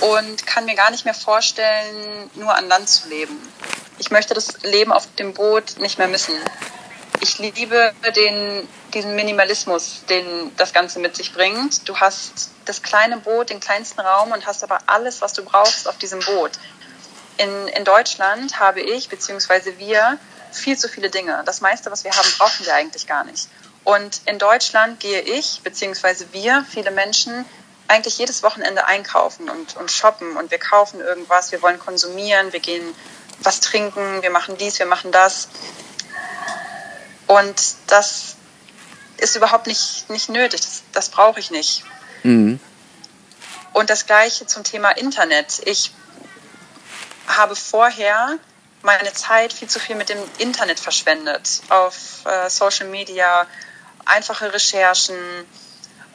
[0.00, 3.36] und kann mir gar nicht mehr vorstellen, nur an Land zu leben.
[3.98, 6.34] Ich möchte das Leben auf dem Boot nicht mehr missen
[7.20, 11.88] ich liebe den, diesen Minimalismus, den das Ganze mit sich bringt.
[11.88, 15.88] Du hast das kleine Boot, den kleinsten Raum und hast aber alles, was du brauchst
[15.88, 16.52] auf diesem Boot.
[17.36, 20.18] In, in Deutschland habe ich, beziehungsweise wir,
[20.52, 21.42] viel zu viele Dinge.
[21.46, 23.48] Das meiste, was wir haben, brauchen wir eigentlich gar nicht.
[23.82, 27.44] Und in Deutschland gehe ich, beziehungsweise wir, viele Menschen,
[27.86, 32.60] eigentlich jedes Wochenende einkaufen und, und shoppen und wir kaufen irgendwas, wir wollen konsumieren, wir
[32.60, 32.94] gehen
[33.42, 35.48] was trinken, wir machen dies, wir machen das.
[37.26, 38.36] Und das
[39.18, 40.60] ist überhaupt nicht, nicht nötig.
[40.60, 41.84] Das, das brauche ich nicht.
[42.22, 42.60] Mhm.
[43.72, 45.60] Und das Gleiche zum Thema Internet.
[45.64, 45.92] Ich
[47.26, 48.38] habe vorher
[48.82, 51.62] meine Zeit viel zu viel mit dem Internet verschwendet.
[51.70, 53.46] Auf äh, Social Media,
[54.04, 55.16] einfache Recherchen.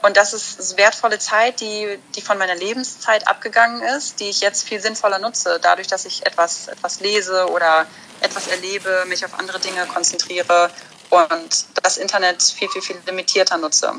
[0.01, 4.65] Und das ist wertvolle Zeit, die, die von meiner Lebenszeit abgegangen ist, die ich jetzt
[4.65, 7.85] viel sinnvoller nutze, dadurch, dass ich etwas, etwas lese oder
[8.21, 10.71] etwas erlebe, mich auf andere Dinge konzentriere
[11.09, 13.93] und das Internet viel, viel, viel limitierter nutze.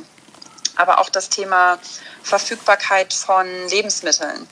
[0.76, 1.78] Aber auch das Thema
[2.22, 4.46] Verfügbarkeit von Lebensmitteln.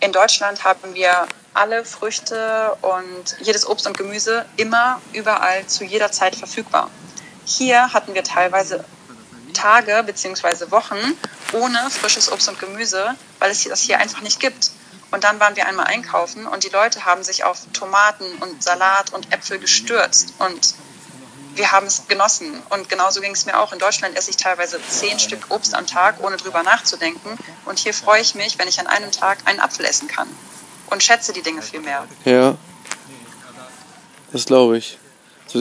[0.00, 6.10] In Deutschland haben wir alle Früchte und jedes Obst und Gemüse immer überall zu jeder
[6.10, 6.90] Zeit verfügbar.
[7.44, 8.84] Hier hatten wir teilweise
[9.52, 10.70] Tage bzw.
[10.70, 10.98] Wochen
[11.52, 14.72] ohne frisches Obst und Gemüse, weil es das hier einfach nicht gibt.
[15.10, 19.12] Und dann waren wir einmal einkaufen und die Leute haben sich auf Tomaten und Salat
[19.12, 20.74] und Äpfel gestürzt und
[21.56, 22.62] wir haben es genossen.
[22.70, 23.72] Und genauso ging es mir auch.
[23.72, 27.38] In Deutschland esse ich teilweise zehn Stück Obst am Tag, ohne drüber nachzudenken.
[27.64, 30.28] Und hier freue ich mich, wenn ich an einem Tag einen Apfel essen kann.
[30.90, 32.06] Und schätze die Dinge viel mehr.
[32.24, 32.56] Ja.
[34.32, 34.98] Das glaube ich.
[35.46, 35.60] So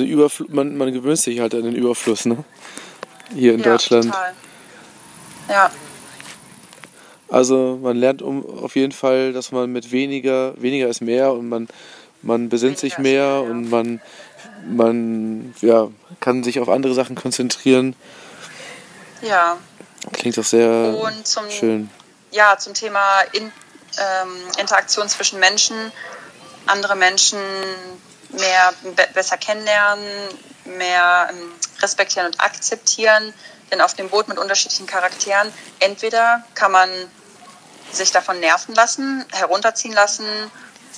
[0.49, 2.43] man, man gewöhnt sich halt an den Überfluss, ne?
[3.33, 4.05] Hier in ja, Deutschland.
[4.05, 4.33] Total.
[5.49, 5.71] Ja.
[7.29, 11.49] Also man lernt um, auf jeden Fall, dass man mit weniger, weniger ist mehr und
[11.49, 11.67] man,
[12.23, 14.01] man besinnt sich mehr, und man
[14.65, 17.95] man ja, kann sich auf andere Sachen konzentrieren.
[19.21, 19.57] Ja.
[20.11, 21.89] Klingt doch sehr zum, schön.
[22.31, 25.91] Ja, zum Thema In, ähm, Interaktion zwischen Menschen,
[26.65, 27.39] andere Menschen
[28.31, 30.05] mehr be besser kennenlernen,
[30.65, 31.51] mehr ähm,
[31.81, 33.33] respektieren und akzeptieren.
[33.71, 36.89] Denn auf dem Boot mit unterschiedlichen Charakteren, entweder kann man
[37.91, 40.25] sich davon nerven lassen, herunterziehen lassen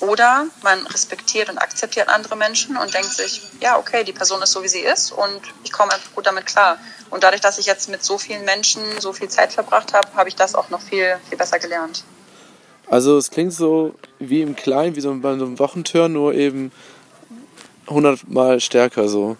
[0.02, 4.52] oder man respektiert und akzeptiert andere Menschen und denkt sich, ja, okay, die Person ist
[4.52, 6.78] so, wie sie ist und ich komme einfach gut damit klar.
[7.10, 10.30] Und dadurch, dass ich jetzt mit so vielen Menschen so viel Zeit verbracht habe, habe
[10.30, 12.04] ich das auch noch viel, viel besser gelernt.
[12.88, 16.72] Also es klingt so wie im Kleinen, wie so bei so einem Wochentörn, nur eben
[17.88, 19.38] hundertmal stärker so.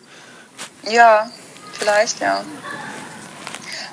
[0.84, 1.30] Ja,
[1.74, 2.44] vielleicht, ja.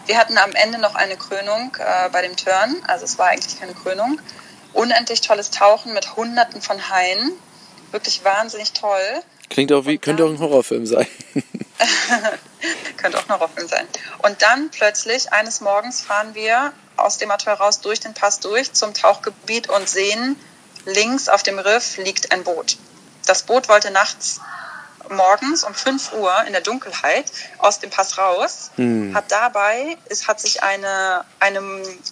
[0.07, 2.77] Wir hatten am Ende noch eine Krönung äh, bei dem Turn.
[2.87, 4.21] Also es war eigentlich keine Krönung
[4.73, 7.33] unendlich tolles Tauchen mit Hunderten von Haien.
[7.91, 9.23] Wirklich wahnsinnig toll.
[9.51, 11.07] Klingt auch wie, könnte auch ein Horrorfilm sein.
[12.97, 13.87] könnte auch ein Horrorfilm sein.
[14.19, 18.73] Und dann plötzlich, eines Morgens, fahren wir aus dem Atoll raus durch den Pass durch
[18.73, 20.37] zum Tauchgebiet und sehen,
[20.87, 22.77] links auf dem Riff liegt ein Boot.
[23.27, 24.41] Das Boot wollte nachts
[25.11, 29.15] morgens um 5 Uhr in der Dunkelheit aus dem Pass raus, mhm.
[29.15, 31.61] hat dabei, es hat sich eine, eine,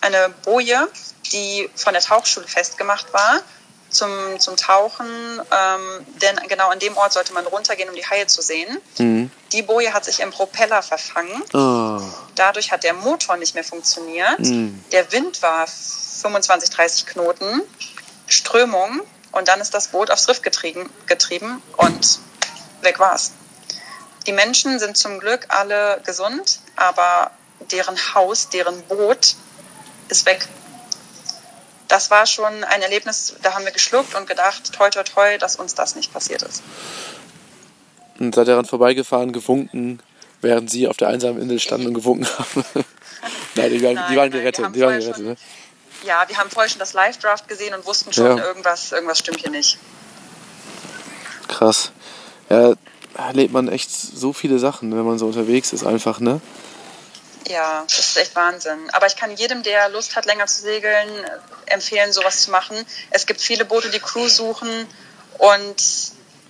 [0.01, 0.89] eine Boje
[1.33, 3.43] die von der Tauchschule festgemacht war
[3.91, 8.27] zum, zum Tauchen, ähm, denn genau an dem Ort sollte man runtergehen, um die Haie
[8.27, 8.81] zu sehen.
[8.99, 9.31] Mhm.
[9.53, 11.43] Die Boje hat sich im Propeller verfangen.
[11.53, 12.01] Oh.
[12.37, 14.39] Dadurch hat der Motor nicht mehr funktioniert.
[14.39, 14.83] Mhm.
[14.93, 17.63] Der Wind war 25, 30 Knoten,
[18.27, 19.01] Strömung
[19.33, 22.19] und dann ist das Boot aufs Riff getrieben, getrieben und
[22.83, 23.33] weg war's.
[24.27, 27.31] Die Menschen sind zum Glück alle gesund, aber
[27.73, 29.35] deren Haus, deren Boot
[30.09, 30.47] ist weg
[31.91, 35.57] das war schon ein Erlebnis, da haben wir geschluckt und gedacht, toi, toi, toi, dass
[35.57, 36.63] uns das nicht passiert ist.
[38.19, 40.01] Und seid daran vorbeigefahren, gewunken,
[40.41, 42.65] während sie auf der einsamen Insel standen und gewunken haben?
[43.57, 44.67] nein, die waren, nein, die waren gerettet.
[44.75, 45.37] Die waren gerettet schon, ne?
[46.05, 48.45] Ja, wir haben vorher schon das Live-Draft gesehen und wussten schon, ja.
[48.45, 49.79] irgendwas, irgendwas stimmt hier nicht.
[51.49, 51.91] Krass.
[52.49, 52.75] Ja,
[53.15, 56.41] da erlebt man echt so viele Sachen, wenn man so unterwegs ist, einfach, ne?
[57.49, 58.91] Ja, das ist echt Wahnsinn.
[58.91, 61.09] Aber ich kann jedem, der Lust hat, länger zu segeln,
[61.67, 62.77] empfehlen, sowas zu machen.
[63.11, 64.87] Es gibt viele Boote, die Crew suchen
[65.39, 65.83] und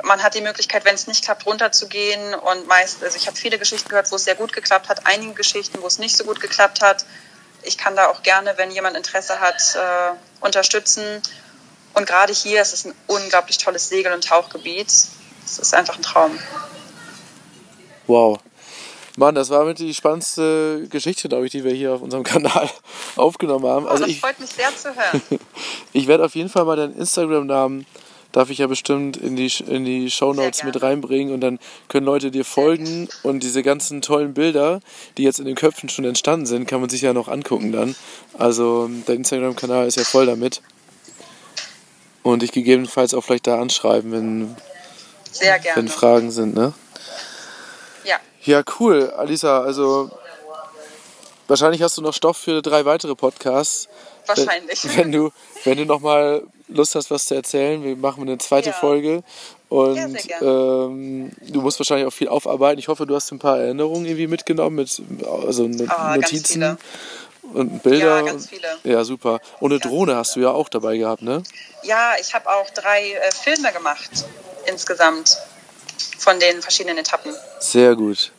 [0.02, 2.34] man hat die Möglichkeit, wenn es nicht klappt, runterzugehen.
[2.34, 5.34] Und meist, also ich habe viele Geschichten gehört, wo es sehr gut geklappt hat, einige
[5.34, 7.04] Geschichten, wo es nicht so gut geklappt hat.
[7.62, 11.22] Ich kann da auch gerne, wenn jemand Interesse hat, äh, unterstützen.
[11.92, 14.88] Und gerade hier ist es ein unglaublich tolles Segel- und Tauchgebiet.
[14.88, 16.38] Es ist einfach ein Traum.
[18.06, 18.38] Wow.
[19.20, 22.68] Mann, das war mit die spannendste Geschichte, glaube ich, die wir hier auf unserem Kanal
[23.16, 23.84] aufgenommen haben.
[23.84, 25.20] Oh, also das ich, freut mich sehr zu hören.
[25.92, 27.84] ich werde auf jeden Fall mal deinen Instagram-Namen,
[28.32, 31.58] darf ich ja bestimmt in die, in die Shownotes mit reinbringen und dann
[31.88, 34.80] können Leute dir folgen und diese ganzen tollen Bilder,
[35.18, 37.94] die jetzt in den Köpfen schon entstanden sind, kann man sich ja noch angucken dann.
[38.38, 40.62] Also dein Instagram-Kanal ist ja voll damit.
[42.22, 44.56] Und dich gegebenenfalls auch vielleicht da anschreiben, wenn,
[45.74, 46.72] wenn Fragen sind, ne?
[48.42, 49.62] Ja, cool, Alisa.
[49.62, 50.10] Also
[51.46, 53.88] wahrscheinlich hast du noch Stoff für drei weitere Podcasts.
[54.26, 54.84] Wahrscheinlich.
[54.84, 55.30] Wenn, wenn du,
[55.64, 58.74] wenn du noch mal Lust hast, was zu erzählen, wir machen eine zweite ja.
[58.74, 59.22] Folge.
[59.68, 62.78] Und ja, ähm, du musst wahrscheinlich auch viel aufarbeiten.
[62.78, 65.02] Ich hoffe, du hast ein paar Erinnerungen irgendwie mitgenommen mit
[65.46, 66.78] also oh, Notizen
[67.52, 68.18] und Bilder.
[68.18, 68.68] Ja, ganz viele.
[68.84, 69.40] Ja, super.
[69.60, 71.42] Und eine Drohne hast du ja auch dabei gehabt, ne?
[71.82, 74.10] Ja, ich habe auch drei äh, Filme gemacht
[74.66, 75.38] insgesamt
[76.20, 77.34] von den verschiedenen Etappen.
[77.58, 78.32] Sehr gut.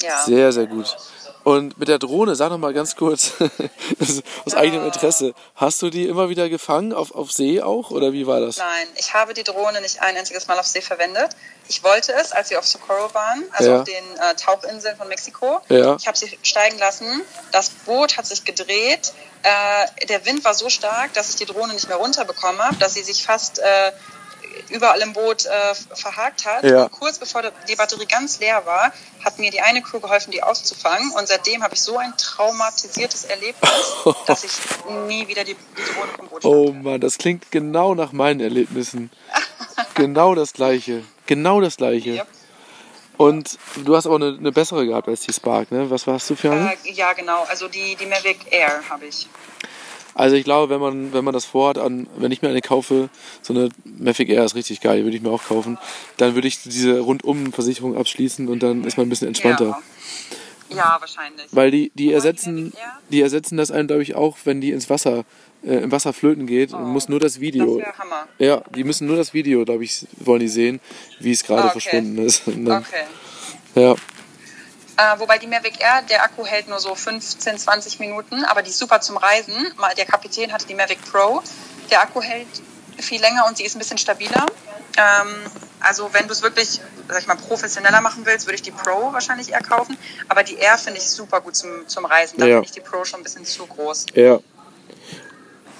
[0.00, 0.24] Ja.
[0.24, 0.96] Sehr, sehr gut.
[1.44, 3.32] Und mit der Drohne, sag noch mal ganz kurz,
[4.46, 8.26] aus eigenem Interesse, hast du die immer wieder gefangen, auf, auf See auch, oder wie
[8.28, 8.58] war das?
[8.58, 11.30] Nein, ich habe die Drohne nicht ein einziges Mal auf See verwendet.
[11.68, 13.80] Ich wollte es, als wir auf Socorro waren, also ja.
[13.80, 15.60] auf den äh, Tauchinseln von Mexiko.
[15.68, 15.96] Ja.
[15.96, 20.68] Ich habe sie steigen lassen, das Boot hat sich gedreht, äh, der Wind war so
[20.68, 23.58] stark, dass ich die Drohne nicht mehr runterbekommen habe, dass sie sich fast...
[23.58, 23.92] Äh,
[24.70, 26.64] überall im Boot äh, verhakt hat.
[26.64, 26.88] Ja.
[26.88, 28.92] Kurz bevor die Batterie ganz leer war,
[29.24, 31.10] hat mir die eine Crew geholfen, die auszufangen.
[31.12, 33.70] Und seitdem habe ich so ein traumatisiertes Erlebnis,
[34.26, 34.52] dass ich
[35.06, 36.72] nie wieder die, die Drohne vom Boot Oh.
[36.72, 39.10] Mann, das klingt genau nach meinen Erlebnissen.
[39.94, 41.04] genau das gleiche.
[41.26, 42.10] Genau das gleiche.
[42.14, 42.26] Yep.
[43.18, 45.90] Und du hast aber eine, eine bessere gehabt als die Spark, ne?
[45.90, 46.72] Was warst du für eine?
[46.72, 47.44] Äh, ja, genau.
[47.44, 49.28] Also die, die Mavic Air habe ich.
[50.14, 53.08] Also ich glaube, wenn man, wenn man das vorhat, an, wenn ich mir eine kaufe,
[53.42, 55.78] so eine Mavic Air ist richtig geil, die würde ich mir auch kaufen,
[56.18, 59.78] dann würde ich diese Rundum-Versicherung abschließen und dann ist man ein bisschen entspannter.
[60.70, 61.46] Ja, ja wahrscheinlich.
[61.52, 62.72] Weil die, die ersetzen,
[63.10, 65.24] die ersetzen das einem, glaube ich, auch, wenn die ins Wasser,
[65.64, 67.78] äh, im Wasser flöten geht und muss nur das Das Video.
[67.78, 68.28] wäre Hammer.
[68.38, 70.80] Ja, die müssen nur das Video, glaube ich, wollen die sehen,
[71.20, 71.80] wie es gerade Okay.
[71.80, 72.42] verschwunden ist.
[72.46, 73.04] Dann, Okay.
[73.74, 73.94] Ja,
[74.96, 78.70] Äh, wobei die Mavic Air, der Akku hält nur so 15, 20 Minuten, aber die
[78.70, 79.54] ist super zum Reisen.
[79.76, 81.42] Mal- Der Kapitän hatte die Mavic Pro.
[81.90, 82.46] Der Akku hält
[82.98, 84.46] viel länger und sie ist ein bisschen stabiler.
[84.98, 85.34] Ähm,
[85.80, 89.12] also wenn du es wirklich, sag ich mal, professioneller machen willst, würde ich die Pro
[89.12, 89.96] wahrscheinlich eher kaufen.
[90.28, 92.38] Aber die Air finde ich super gut zum, zum Reisen.
[92.38, 92.56] Da Ja.
[92.56, 94.06] finde ich die Pro schon ein bisschen zu groß.
[94.14, 94.38] ja.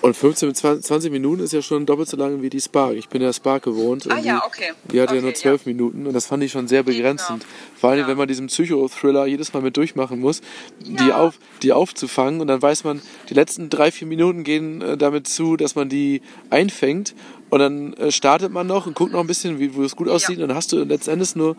[0.03, 2.95] Und 15 bis 20 20 Minuten ist ja schon doppelt so lang wie die Spark.
[2.97, 4.11] Ich bin ja Spark gewohnt.
[4.11, 4.73] Ah ja, die- okay.
[4.91, 7.41] Die hatte ja Okay, nur 12 Minuten und das fand ich schon sehr begrenzend.
[7.43, 7.53] Genau.
[7.79, 8.09] Vor allem, Ja.
[8.09, 10.41] wenn man diesen Psychothriller jedes Mal mit durchmachen muss,
[10.81, 11.19] die, Ja.
[11.19, 13.01] auf, die aufzufangen und dann weiß man,
[13.31, 17.15] die letzten drei, vier Minuten gehen äh, damit zu, dass man die einfängt
[17.51, 20.09] und dann äh, startet man noch und guckt noch ein bisschen, wie, wo es gut
[20.09, 21.55] aussieht und dann hast du letztendlich nur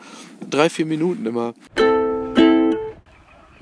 [0.50, 1.54] drei, vier Minuten immer.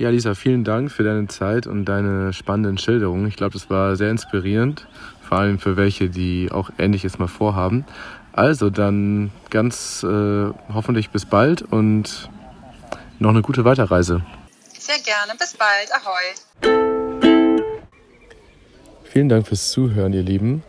[0.02, 3.28] Ja, Lisa, vielen Dank für deine Zeit und deine spannenden Schilderungen.
[3.28, 4.88] Ich glaube, das war sehr inspirierend,
[5.22, 7.86] vor allem für welche, die auch Ähnliches mal vorhaben.
[8.34, 12.32] Also dann ganz äh, hoffentlich bis bald und
[13.20, 14.24] noch eine gute Weiterreise.
[14.76, 15.38] Sehr gerne.
[15.38, 15.92] Bis bald.
[15.94, 16.34] Ahoi.
[19.04, 20.64] Vielen Dank fürs Zuhören, ihr Lieben.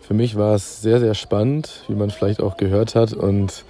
[0.00, 3.12] Für mich war es sehr, sehr spannend, wie man vielleicht auch gehört hat.
[3.12, 3.66] Und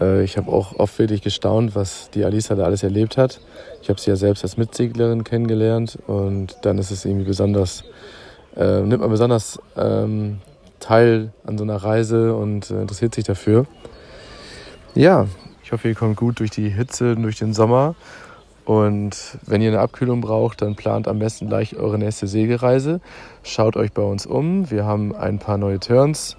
[0.00, 3.40] ich habe auch oft wirklich gestaunt, was die Alisa da alles erlebt hat.
[3.82, 7.84] Ich habe sie ja selbst als Mitseglerin kennengelernt und dann ist es irgendwie besonders,
[8.56, 10.38] äh, nimmt man besonders ähm,
[10.80, 13.66] teil an so einer Reise und äh, interessiert sich dafür.
[14.94, 15.26] Ja,
[15.62, 17.94] ich hoffe, ihr kommt gut durch die Hitze, durch den Sommer.
[18.64, 23.00] Und wenn ihr eine Abkühlung braucht, dann plant am besten gleich eure nächste Segelreise.
[23.42, 24.70] Schaut euch bei uns um.
[24.70, 26.36] Wir haben ein paar neue Turns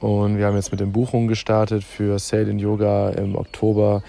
[0.00, 4.02] und wir haben jetzt mit den Buchungen gestartet für Sail in Yoga im Oktober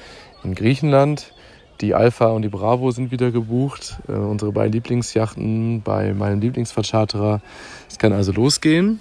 [0.44, 1.34] in Griechenland.
[1.82, 4.00] Die Alpha und die Bravo sind wieder gebucht.
[4.08, 7.42] Äh, unsere beiden Lieblingsjachten bei meinem Lieblingsvercharterer.
[7.90, 9.00] Es kann also losgehen.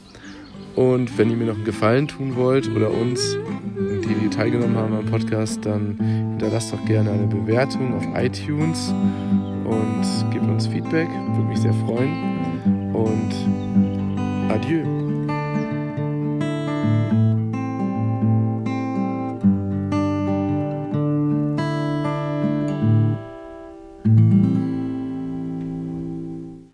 [0.77, 3.37] Und wenn ihr mir noch einen Gefallen tun wollt oder uns,
[3.77, 5.99] die, die teilgenommen haben am Podcast, dann
[6.31, 8.95] hinterlasst doch gerne eine Bewertung auf iTunes
[9.65, 11.09] und gebt uns Feedback.
[11.09, 12.95] Würde mich sehr freuen.
[12.95, 13.35] Und
[14.49, 15.10] adieu.